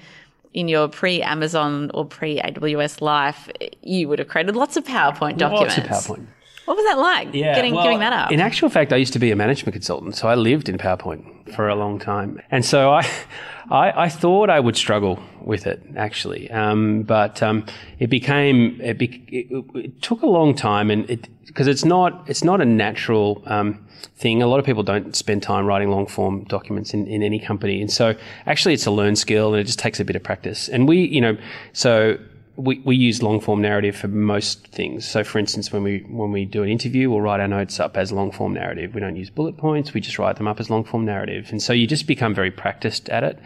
[0.52, 3.48] in your pre Amazon or pre AWS life,
[3.82, 5.78] you would have created lots of PowerPoint documents.
[5.78, 6.26] Lots of PowerPoint.
[6.70, 7.34] What was that like?
[7.34, 8.30] Yeah, getting well, giving that up.
[8.30, 11.52] In actual fact, I used to be a management consultant, so I lived in PowerPoint
[11.52, 13.04] for a long time, and so I,
[13.72, 17.66] I, I thought I would struggle with it actually, um, but um,
[17.98, 22.22] it became it, be, it, it, took a long time, and it because it's not
[22.28, 24.40] it's not a natural um, thing.
[24.40, 27.80] A lot of people don't spend time writing long form documents in, in any company,
[27.80, 28.14] and so
[28.46, 30.68] actually it's a learned skill, and it just takes a bit of practice.
[30.68, 31.36] And we, you know,
[31.72, 32.16] so
[32.56, 35.08] we, we use long form narrative for most things.
[35.08, 37.96] So, for instance, when we when we do an interview, we'll write our notes up
[37.96, 38.94] as long form narrative.
[38.94, 41.48] We don't use bullet points; we just write them up as long form narrative.
[41.50, 43.38] And so you just become very practiced at it.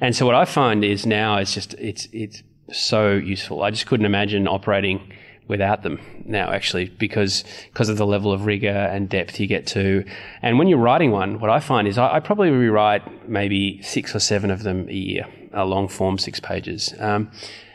[0.00, 2.42] And so what I find is now it's just it's it's
[2.72, 3.62] so useful.
[3.62, 5.12] I just couldn't imagine operating
[5.48, 7.42] without them now actually because
[7.72, 10.04] because of the level of rigor and depth you get to
[10.42, 14.14] and when you're writing one what i find is i, I probably rewrite maybe six
[14.14, 17.30] or seven of them a year a long form six pages um,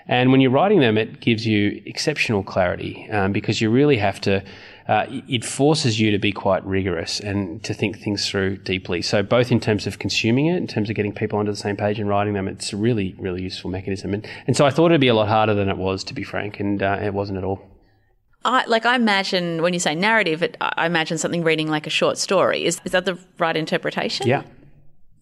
[0.07, 4.19] and when you're writing them, it gives you exceptional clarity um, because you really have
[4.21, 4.43] to.
[4.85, 9.01] Uh, it forces you to be quite rigorous and to think things through deeply.
[9.01, 11.77] So, both in terms of consuming it, in terms of getting people onto the same
[11.77, 14.13] page and writing them, it's a really, really useful mechanism.
[14.13, 16.23] And, and so, I thought it'd be a lot harder than it was, to be
[16.23, 17.61] frank, and uh, it wasn't at all.
[18.45, 21.89] I, like I imagine when you say narrative, it, I imagine something reading like a
[21.89, 22.65] short story.
[22.65, 24.27] Is is that the right interpretation?
[24.27, 24.43] Yeah,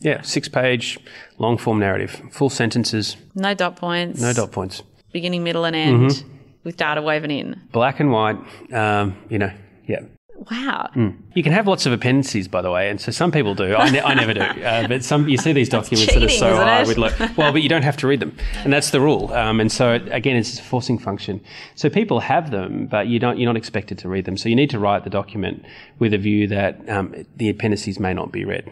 [0.02, 1.00] yeah, six page,
[1.38, 3.16] long form narrative, full sentences.
[3.36, 4.22] No dot points.
[4.22, 4.84] No dot points.
[5.12, 6.30] Beginning, middle, and end mm-hmm.
[6.64, 7.62] with data woven in.
[7.72, 8.38] Black and white,
[8.74, 9.52] um, you know,
[9.88, 10.02] yeah.
[10.50, 10.90] Wow.
[11.36, 13.76] You can have lots of appendices, by the way, and so some people do.
[13.76, 16.56] I, ne- I never do, uh, but some you see these documents that are so
[16.56, 19.32] high with like, well, but you don't have to read them, and that's the rule.
[19.34, 21.42] Um, and so again, it's a forcing function.
[21.76, 23.38] So people have them, but you don't.
[23.38, 24.36] You're not expected to read them.
[24.36, 25.64] So you need to write the document
[26.00, 28.68] with a view that um, the appendices may not be read.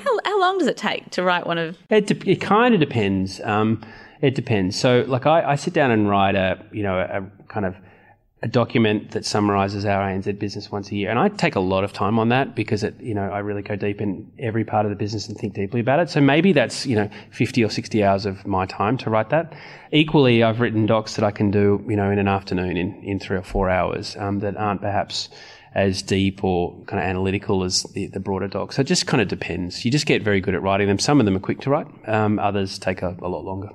[0.00, 1.78] How, how long does it take to write one of?
[1.88, 3.40] It, de- it kind of depends.
[3.40, 3.84] Um,
[4.20, 4.78] it depends.
[4.78, 7.76] So, like, I, I sit down and write a, you know, a, kind of
[8.42, 11.84] a document that summarizes our ANZ business once a year, and I take a lot
[11.84, 14.86] of time on that because it, you know, I really go deep in every part
[14.86, 16.08] of the business and think deeply about it.
[16.08, 19.52] So maybe that's you know, fifty or sixty hours of my time to write that.
[19.92, 23.18] Equally, I've written docs that I can do, you know, in an afternoon in in
[23.18, 25.28] three or four hours um, that aren't perhaps
[25.74, 28.76] as deep or kind of analytical as the, the broader docs.
[28.76, 29.84] So it just kind of depends.
[29.84, 30.98] You just get very good at writing them.
[30.98, 31.86] Some of them are quick to write.
[32.08, 33.68] Um, others take a, a lot longer.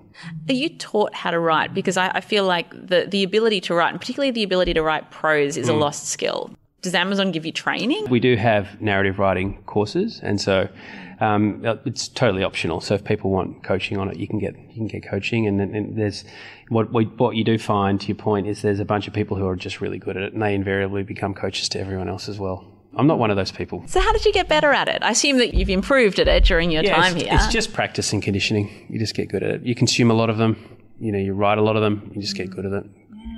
[0.50, 1.74] Are you taught how to write?
[1.74, 4.82] Because I, I feel like the the ability to write, and particularly the ability to
[4.82, 6.52] write prose, is a lost skill.
[6.86, 8.06] Does Amazon give you training?
[8.12, 10.70] We do have narrative writing courses, and so
[11.20, 12.80] um, it's totally optional.
[12.80, 15.48] So if people want coaching on it, you can get you can get coaching.
[15.48, 16.26] And, then and there's
[16.70, 19.36] what we, what you do find to your point is there's a bunch of people
[19.36, 22.30] who are just really good at it, and they invariably become coaches to everyone else
[22.30, 22.68] as well.
[22.96, 23.84] I'm not one of those people.
[23.88, 25.02] So how did you get better at it?
[25.02, 27.34] I assume that you've improved at it during your time it's, here.
[27.34, 28.86] it's just practice and conditioning.
[28.92, 29.62] You just get good at it.
[29.64, 30.56] You consume a lot of them.
[31.00, 32.12] You know, you write a lot of them.
[32.14, 32.86] You just get good at it.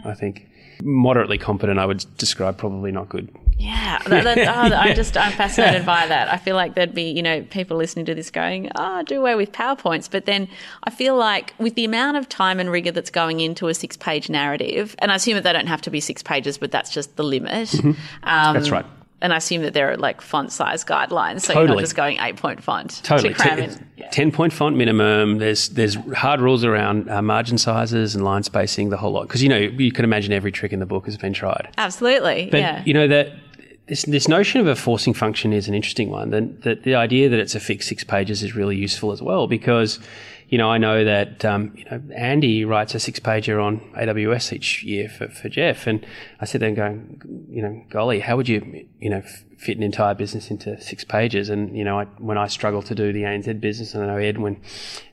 [0.04, 0.48] I think
[0.82, 1.80] moderately competent.
[1.80, 3.30] I would describe probably not good.
[3.60, 4.38] Yeah, that, that,
[4.72, 6.32] oh, I'm just I'm fascinated by that.
[6.32, 9.36] I feel like there'd be you know people listening to this going, oh, do away
[9.36, 10.48] with powerpoints, but then
[10.84, 13.98] I feel like with the amount of time and rigor that's going into a six
[13.98, 16.92] page narrative, and I assume that they don't have to be six pages, but that's
[16.92, 17.74] just the limit.
[17.76, 17.96] Um,
[18.28, 18.54] Mm-hmm.
[18.54, 18.86] That's right.
[19.20, 22.20] And I assume that there are like font size guidelines, so you're not just going
[22.20, 23.30] eight point font Totally.
[23.30, 24.10] to cram Ten, in.
[24.12, 25.40] ten point font minimum.
[25.40, 29.24] There's there's hard rules around uh, margin sizes and line spacing, the whole lot.
[29.28, 31.70] Because you know you can imagine every trick in the book has been tried.
[31.80, 32.84] Absolutely, But yeah.
[32.86, 33.32] you know that
[33.88, 36.30] this this notion of a forcing function is an interesting one.
[36.30, 39.48] That that the idea that it's a fixed six pages is really useful as well
[39.48, 40.00] because.
[40.50, 44.54] You know, I know that um, you know Andy writes a six pager on AWS
[44.54, 46.06] each year for, for Jeff, and
[46.40, 49.24] I sit there and going, you know, golly, how would you, you know,
[49.58, 51.50] fit an entire business into six pages?
[51.50, 54.18] And you know, I, when I struggle to do the ANZ business, and I know
[54.18, 54.62] Edwin,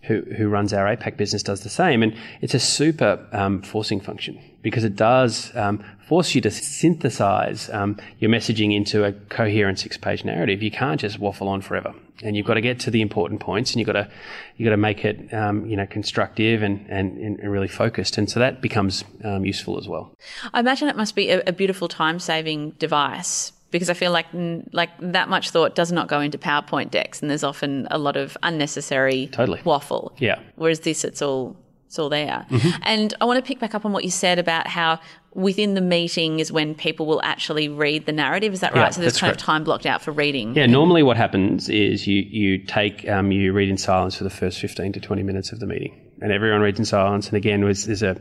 [0.03, 4.01] who who runs our APAC business, does the same, and it's a super um, forcing
[4.01, 9.79] function because it does um, force you to synthesize um, your messaging into a coherent
[9.79, 10.63] six-page narrative.
[10.63, 13.73] You can't just waffle on forever, and you've got to get to the important points,
[13.73, 14.11] and you've got to
[14.57, 18.31] you got to make it um, you know constructive and, and and really focused, and
[18.31, 20.15] so that becomes um, useful as well.
[20.53, 24.27] I imagine it must be a, a beautiful time saving device because I feel like
[24.73, 28.17] like that much thought does not go into PowerPoint decks, and there's often a lot
[28.17, 29.61] of unnecessary Totally.
[29.65, 30.15] waffle.
[30.19, 30.39] Yeah.
[30.55, 32.47] Whereas this, it's all it's all there.
[32.51, 32.83] Mm-hmm.
[32.83, 35.01] And I want to pick back up on what you said about how
[35.33, 38.53] within the meeting is when people will actually read the narrative.
[38.53, 38.83] Is that right?
[38.83, 40.55] Yeah, so there's kind of time blocked out for reading.
[40.55, 44.31] Yeah, normally what happens is you you take um, you read in silence for the
[44.31, 47.27] first fifteen to twenty minutes of the meeting, and everyone reads in silence.
[47.27, 48.21] And again, there's a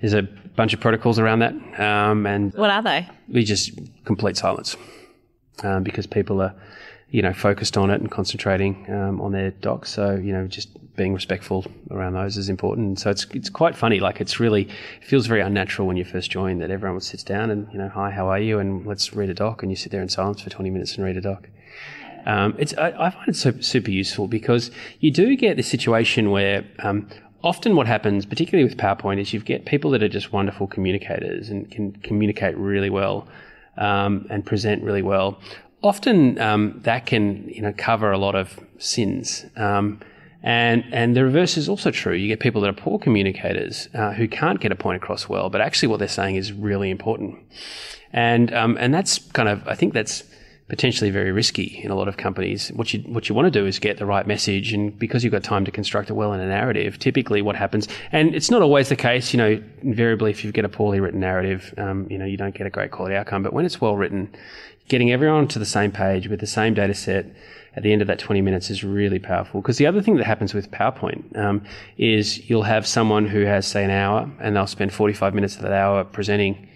[0.00, 3.08] there's a bunch of protocols around that, um, and What are they?
[3.28, 3.70] we just
[4.04, 4.76] complete silence
[5.62, 6.54] um, because people are
[7.10, 9.90] you know focused on it and concentrating um, on their docs.
[9.92, 12.86] So you know just being respectful around those is important.
[12.86, 13.98] And so it's it's quite funny.
[14.00, 14.62] Like it's really
[15.00, 17.88] it feels very unnatural when you first join that everyone sits down and you know
[17.88, 20.40] hi how are you and let's read a doc and you sit there in silence
[20.40, 21.48] for twenty minutes and read a doc.
[22.26, 26.30] Um, it's I, I find it super, super useful because you do get this situation
[26.30, 27.08] where um,
[27.44, 31.50] often what happens, particularly with PowerPoint, is you get people that are just wonderful communicators
[31.50, 33.28] and can communicate really well
[33.76, 35.38] um, and present really well.
[35.82, 39.44] Often um, that can you know cover a lot of sins.
[39.56, 40.00] Um,
[40.42, 42.14] and, and the reverse is also true.
[42.14, 45.48] You get people that are poor communicators uh, who can't get a point across well,
[45.48, 47.38] but actually what they're saying is really important.
[48.12, 50.22] And, um, and that's kind of, I think that's
[50.68, 52.70] potentially very risky in a lot of companies.
[52.72, 54.72] What you, what you want to do is get the right message.
[54.72, 57.86] And because you've got time to construct it well in a narrative, typically what happens,
[58.12, 61.20] and it's not always the case, you know, invariably if you get a poorly written
[61.20, 63.42] narrative, um, you know, you don't get a great quality outcome.
[63.42, 64.34] But when it's well written,
[64.88, 67.26] getting everyone to the same page with the same data set,
[67.76, 69.60] at the end of that 20 minutes is really powerful.
[69.60, 71.64] Because the other thing that happens with PowerPoint um,
[71.98, 75.62] is you'll have someone who has, say, an hour, and they'll spend 45 minutes of
[75.62, 76.68] that hour presenting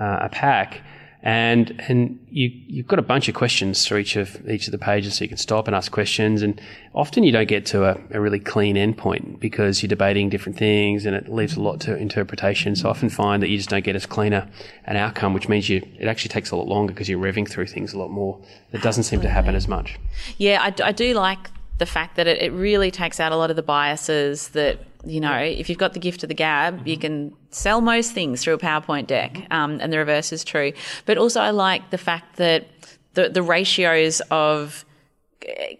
[0.00, 0.80] uh, a pack.
[1.26, 4.78] And and you you've got a bunch of questions through each of each of the
[4.78, 6.42] pages, so you can stop and ask questions.
[6.42, 6.60] And
[6.94, 11.06] often you don't get to a, a really clean endpoint because you're debating different things,
[11.06, 12.76] and it leaves a lot to interpretation.
[12.76, 14.46] So I often find that you just don't get as clean a,
[14.84, 17.68] an outcome, which means you it actually takes a lot longer because you're revving through
[17.68, 18.38] things a lot more.
[18.72, 19.98] It doesn't seem to happen as much.
[20.36, 21.38] Yeah, I do like
[21.78, 25.20] the fact that it, it really takes out a lot of the biases that you
[25.20, 28.54] know, if you've got the gift of the gab, you can sell most things through
[28.54, 30.72] a PowerPoint deck, um, and the reverse is true.
[31.06, 32.66] But also, I like the fact that
[33.14, 34.84] the the ratios of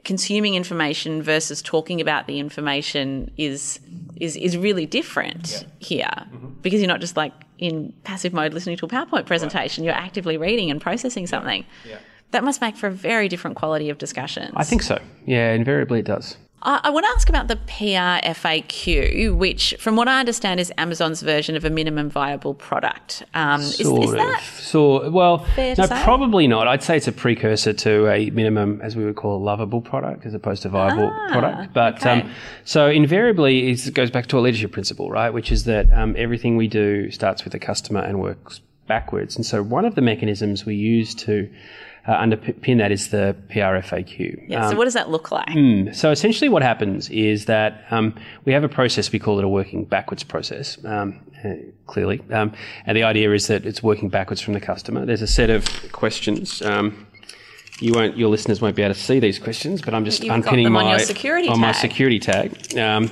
[0.04, 3.80] consuming information versus talking about the information is
[4.16, 5.68] is is really different yeah.
[5.78, 6.48] here mm-hmm.
[6.62, 9.82] because you're not just like in passive mode listening to a PowerPoint presentation.
[9.84, 9.86] Right.
[9.86, 11.64] You're actively reading and processing something.
[11.84, 11.92] Yeah.
[11.92, 11.98] Yeah.
[12.32, 14.52] That must make for a very different quality of discussions.
[14.56, 15.00] I think so.
[15.24, 16.36] Yeah, invariably it does.
[16.64, 21.20] I want to ask about the PR FAQ, which, from what I understand, is Amazon's
[21.20, 23.22] version of a minimum viable product.
[23.34, 24.40] Um, sort is, is of.
[24.40, 26.66] So, well, no, probably not.
[26.66, 30.24] I'd say it's a precursor to a minimum, as we would call a lovable product,
[30.24, 31.74] as opposed to viable ah, product.
[31.74, 32.22] But okay.
[32.22, 32.30] um,
[32.64, 35.30] so invariably, it goes back to a leadership principle, right?
[35.30, 39.36] Which is that um, everything we do starts with the customer and works backwards.
[39.36, 41.50] And so, one of the mechanisms we use to
[42.06, 44.48] uh, underpin that is the PRFAQ.
[44.48, 45.48] Yeah, um, so what does that look like?
[45.48, 49.44] Mm, so essentially, what happens is that um, we have a process, we call it
[49.44, 51.54] a working backwards process, um, uh,
[51.86, 52.20] clearly.
[52.30, 52.52] Um,
[52.86, 55.06] and the idea is that it's working backwards from the customer.
[55.06, 56.60] There's a set of questions.
[56.62, 57.06] Um,
[57.80, 60.34] you won't, your listeners won't be able to see these questions, but I'm just You've
[60.34, 62.78] unpinning my on, security on my security tag.
[62.78, 63.10] Um,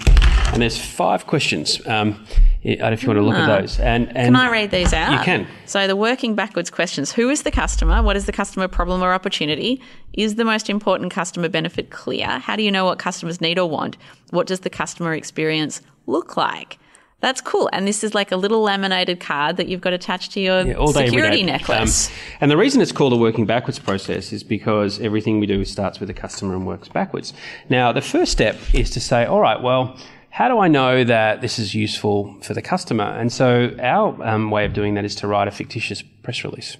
[0.52, 1.84] and there's five questions.
[1.86, 3.60] Um, I don't know if you want to look at ah.
[3.60, 3.78] those.
[3.78, 5.12] And, and can I read these out?
[5.12, 5.46] You can.
[5.66, 8.02] So the working backwards questions: Who is the customer?
[8.02, 9.80] What is the customer problem or opportunity?
[10.12, 12.38] Is the most important customer benefit clear?
[12.38, 13.96] How do you know what customers need or want?
[14.30, 16.78] What does the customer experience look like?
[17.22, 17.70] That's cool.
[17.72, 20.86] And this is like a little laminated card that you've got attached to your yeah,
[20.86, 22.08] security necklace.
[22.08, 25.64] Um, and the reason it's called a working backwards process is because everything we do
[25.64, 27.32] starts with the customer and works backwards.
[27.68, 29.96] Now, the first step is to say, all right, well,
[30.32, 33.04] how do I know that this is useful for the customer?
[33.04, 36.78] And so our um, way of doing that is to write a fictitious press release.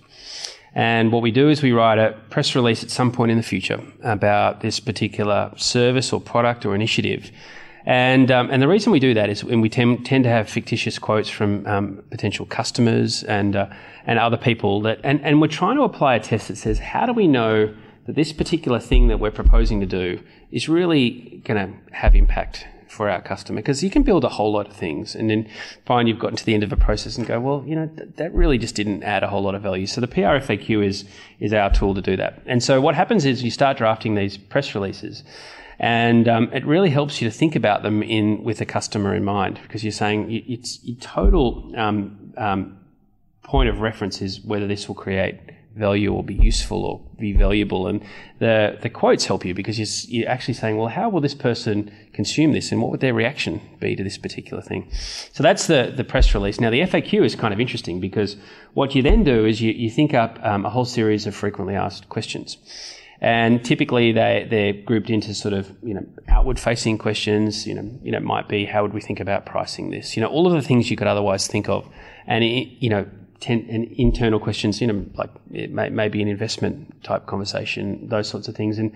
[0.75, 3.43] And what we do is we write a press release at some point in the
[3.43, 7.31] future about this particular service or product or initiative.
[7.85, 10.99] And, um, and the reason we do that is when we tend, to have fictitious
[10.99, 13.67] quotes from um, potential customers and, uh,
[14.07, 17.05] and other people that, and, and we're trying to apply a test that says, how
[17.05, 17.75] do we know
[18.07, 22.67] that this particular thing that we're proposing to do is really going to have impact
[22.93, 25.49] for our customer because you can build a whole lot of things and then
[25.87, 28.11] find you've gotten to the end of a process and go, well, you know, th-
[28.17, 29.87] that really just didn't add a whole lot of value.
[29.87, 31.05] So the PRFAQ is
[31.41, 32.43] is our tool to do that.
[32.45, 35.25] And so what happens is you start drafting these press releases.
[35.79, 39.25] And um, it really helps you to think about them in with the customer in
[39.25, 42.79] mind because you're saying it's your total um, um,
[43.43, 45.41] point of reference is whether this will create
[45.75, 47.87] value or be useful or be valuable.
[47.87, 48.03] And
[48.39, 51.93] the, the quotes help you because you're, you're actually saying, well, how will this person
[52.13, 54.91] consume this and what would their reaction be to this particular thing?
[55.33, 56.61] So that's the, the press release.
[56.61, 58.37] Now, the FAQ is kind of interesting because
[58.75, 61.75] what you then do is you, you think up um, a whole series of frequently
[61.75, 62.59] asked questions.
[63.23, 67.89] And typically they, they're grouped into sort of, you know, outward facing questions, you know,
[68.03, 70.17] you know, it might be how would we think about pricing this?
[70.17, 71.89] You know, all of the things you could otherwise think of.
[72.27, 73.07] And, it, you know,
[73.43, 78.09] ten, and internal questions, you know, like it may, may be an investment type conversation,
[78.09, 78.79] those sorts of things.
[78.79, 78.93] And,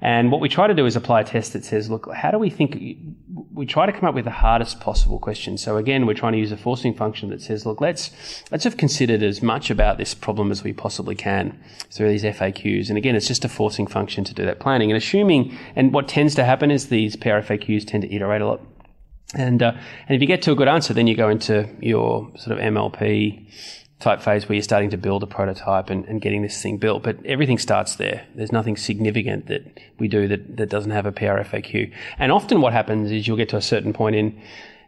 [0.00, 2.38] and what we try to do is apply a test that says, look, how do
[2.38, 2.78] we think?
[3.52, 5.58] We try to come up with the hardest possible question.
[5.58, 8.12] So again, we're trying to use a forcing function that says, look, let's
[8.52, 11.58] let's have considered as much about this problem as we possibly can
[11.90, 12.88] through these FAQs.
[12.88, 14.92] And again, it's just a forcing function to do that planning.
[14.92, 18.60] And assuming, and what tends to happen is these PRFAQs tend to iterate a lot.
[19.34, 19.72] And uh,
[20.06, 22.64] and if you get to a good answer, then you go into your sort of
[22.64, 23.46] MLP
[24.00, 27.02] type phase where you're starting to build a prototype and, and, getting this thing built.
[27.02, 28.24] But everything starts there.
[28.34, 31.92] There's nothing significant that we do that, that doesn't have a PRFAQ.
[32.18, 34.40] And often what happens is you'll get to a certain point in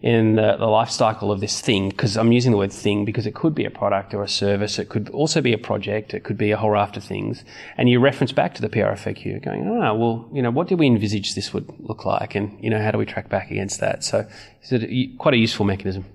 [0.03, 3.27] in the, the life cycle of this thing, because I'm using the word thing because
[3.27, 6.25] it could be a product or a service, it could also be a project, it
[6.25, 7.45] could be a whole raft of things.
[7.77, 10.77] And you reference back to the PRFAQ going, ah, oh, well, you know, what do
[10.77, 12.35] we envisage this would look like?
[12.35, 14.03] And, you know, how do we track back against that?
[14.03, 14.27] So
[14.63, 16.07] it's quite a useful mechanism.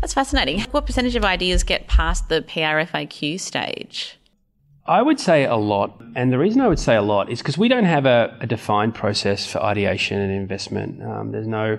[0.00, 0.60] That's fascinating.
[0.70, 4.18] What percentage of ideas get past the PRFAQ stage?
[4.88, 6.00] I would say a lot.
[6.14, 8.46] And the reason I would say a lot is because we don't have a, a,
[8.46, 11.02] defined process for ideation and investment.
[11.02, 11.78] Um, there's no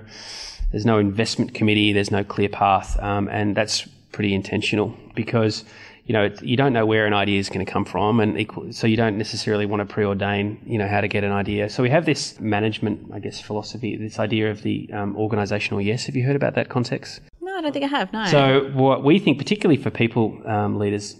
[0.71, 1.93] there's no investment committee.
[1.93, 5.63] There's no clear path, um, and that's pretty intentional because
[6.05, 8.73] you know you don't know where an idea is going to come from, and equal,
[8.73, 11.69] so you don't necessarily want to preordain you know how to get an idea.
[11.69, 16.07] So we have this management, I guess, philosophy, this idea of the um, organizational yes.
[16.07, 17.21] Have you heard about that context?
[17.57, 18.13] I don't think I have.
[18.13, 18.25] No.
[18.27, 21.15] So what we think, particularly for people um, leaders,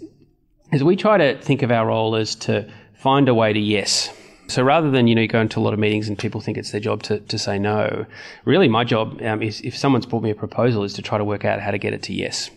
[0.72, 4.14] is we try to think of our role as to find a way to yes.
[4.48, 6.58] So rather than you know you go into a lot of meetings and people think
[6.58, 8.06] it's their job to, to say no,
[8.46, 11.26] really my job um, is if someone's brought me a proposal is to try to
[11.26, 12.50] work out how to get it to yes.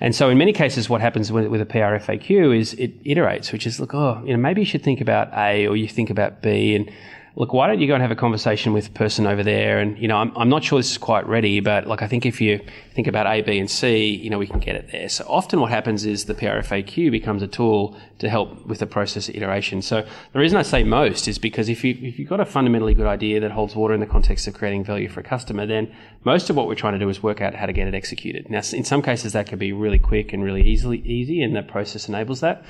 [0.00, 3.68] And so in many cases, what happens with, with a PRFAQ is it iterates, which
[3.68, 6.42] is look, oh, you know, maybe you should think about A or you think about
[6.42, 6.90] B, and
[7.34, 9.78] look, why don't you go and have a conversation with the person over there?
[9.78, 12.26] And, you know, I'm, I'm not sure this is quite ready, but like, I think
[12.26, 12.60] if you
[12.94, 15.08] think about A, B, and C, you know, we can get it there.
[15.08, 19.28] So often what happens is the PRFAQ becomes a tool to help with the process
[19.28, 19.82] iteration.
[19.82, 22.94] So the reason I say most is because if you, if you've got a fundamentally
[22.94, 25.94] good idea that holds water in the context of creating value for a customer, then
[26.24, 28.48] most of what we're trying to do is work out how to get it executed.
[28.48, 31.62] Now, in some cases, that can be really quick and really easily easy, and the
[31.62, 32.64] process enables that.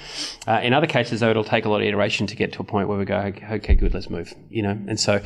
[0.47, 2.65] Uh, in other cases, though, it'll take a lot of iteration to get to a
[2.65, 4.33] point where we go, okay, good, let's move.
[4.53, 5.20] You know, and so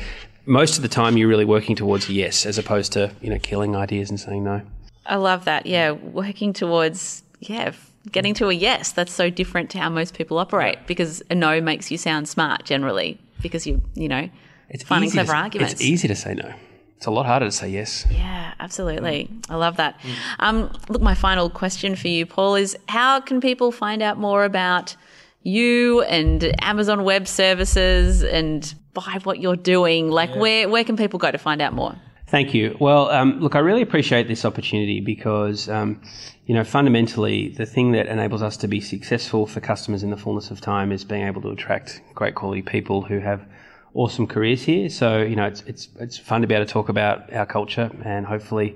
[0.45, 3.75] most of the time you're really working towards yes, as opposed to you know killing
[3.75, 4.61] ideas and saying no.
[5.05, 5.65] I love that.
[5.65, 7.73] Yeah, working towards yeah
[8.11, 8.91] getting to a yes.
[8.91, 12.63] That's so different to how most people operate because a no makes you sound smart
[12.63, 14.29] generally because you you know
[14.69, 15.73] it's finding clever to, arguments.
[15.73, 16.53] It's easy to say no.
[16.97, 18.07] It's a lot harder to say yes.
[18.09, 19.29] Yeah, absolutely.
[19.49, 19.99] I love that.
[19.99, 20.15] Mm.
[20.39, 24.43] Um, look, my final question for you, Paul, is how can people find out more
[24.43, 24.95] about
[25.43, 30.09] you and Amazon Web Services and buy what you're doing?
[30.09, 30.41] Like, yeah.
[30.43, 31.95] where where can people go to find out more?
[32.29, 32.75] Thank you.
[32.79, 36.01] Well, um, look, I really appreciate this opportunity because, um,
[36.45, 40.17] you know, fundamentally, the thing that enables us to be successful for customers in the
[40.17, 43.47] fullness of time is being able to attract great quality people who have
[43.93, 44.89] awesome careers here.
[44.89, 47.89] So, you know, it's, it's, it's fun to be able to talk about our culture
[48.03, 48.75] and hopefully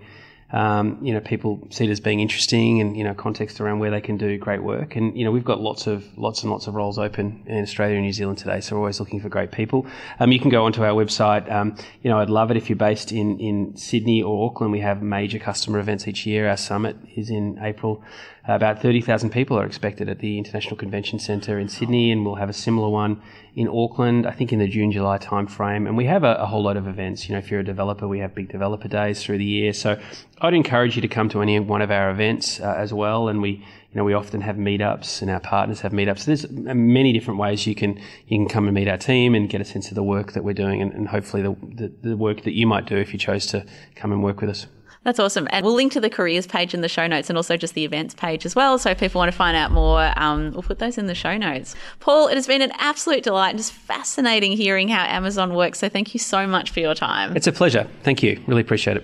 [0.54, 3.92] um, you know, people see it as being interesting and, you know, context around where
[3.92, 4.96] they can do great work.
[4.96, 7.96] And, you know, we've got lots of, lots and lots of roles open in Australia
[7.96, 8.60] and New Zealand today.
[8.60, 9.88] So we're always looking for great people.
[10.20, 11.50] Um, you can go onto our website.
[11.52, 14.72] Um, you know, I'd love it if you're based in, in Sydney or Auckland.
[14.72, 16.50] We have major customer events each year.
[16.50, 18.04] Our summit is in April.
[18.50, 22.36] Uh, about 30,000 people are expected at the International Convention Centre in Sydney, and we'll
[22.36, 23.22] have a similar one
[23.56, 25.88] in Auckland, I think in the June July timeframe.
[25.88, 27.30] And we have a, a, whole lot of events.
[27.30, 29.74] You know, if you're a developer, we have big developer days through the year.
[29.74, 30.02] So
[30.42, 33.28] I'd encourage you to come to any one of our events uh, as well.
[33.28, 36.26] And we, you know, we often have meetups, and our partners have meetups.
[36.26, 39.62] There's many different ways you can you can come and meet our team and get
[39.62, 42.42] a sense of the work that we're doing, and, and hopefully the, the the work
[42.44, 43.66] that you might do if you chose to
[43.96, 44.66] come and work with us.
[45.04, 45.48] That's awesome.
[45.52, 47.84] And we'll link to the careers page in the show notes and also just the
[47.84, 48.78] events page as well.
[48.78, 51.38] So if people want to find out more, um, we'll put those in the show
[51.38, 51.76] notes.
[52.00, 55.80] Paul, it has been an absolute delight and just fascinating hearing how Amazon works.
[55.80, 57.36] So thank you so much for your time.
[57.36, 57.88] It's a pleasure.
[58.04, 58.40] Thank you.
[58.46, 59.04] Really appreciate it.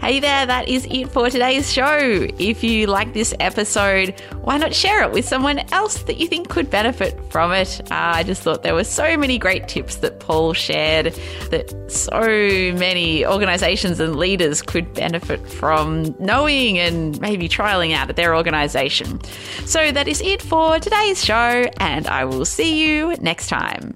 [0.00, 1.98] Hey there, that is it for today's show.
[2.38, 6.48] If you like this episode, why not share it with someone else that you think
[6.48, 7.80] could benefit from it?
[7.90, 11.06] Uh, I just thought there were so many great tips that Paul shared
[11.50, 12.20] that so
[12.78, 19.20] many organizations and leaders could benefit from knowing and maybe trialing out at their organization.
[19.66, 23.94] So that is it for today's show, and I will see you next time.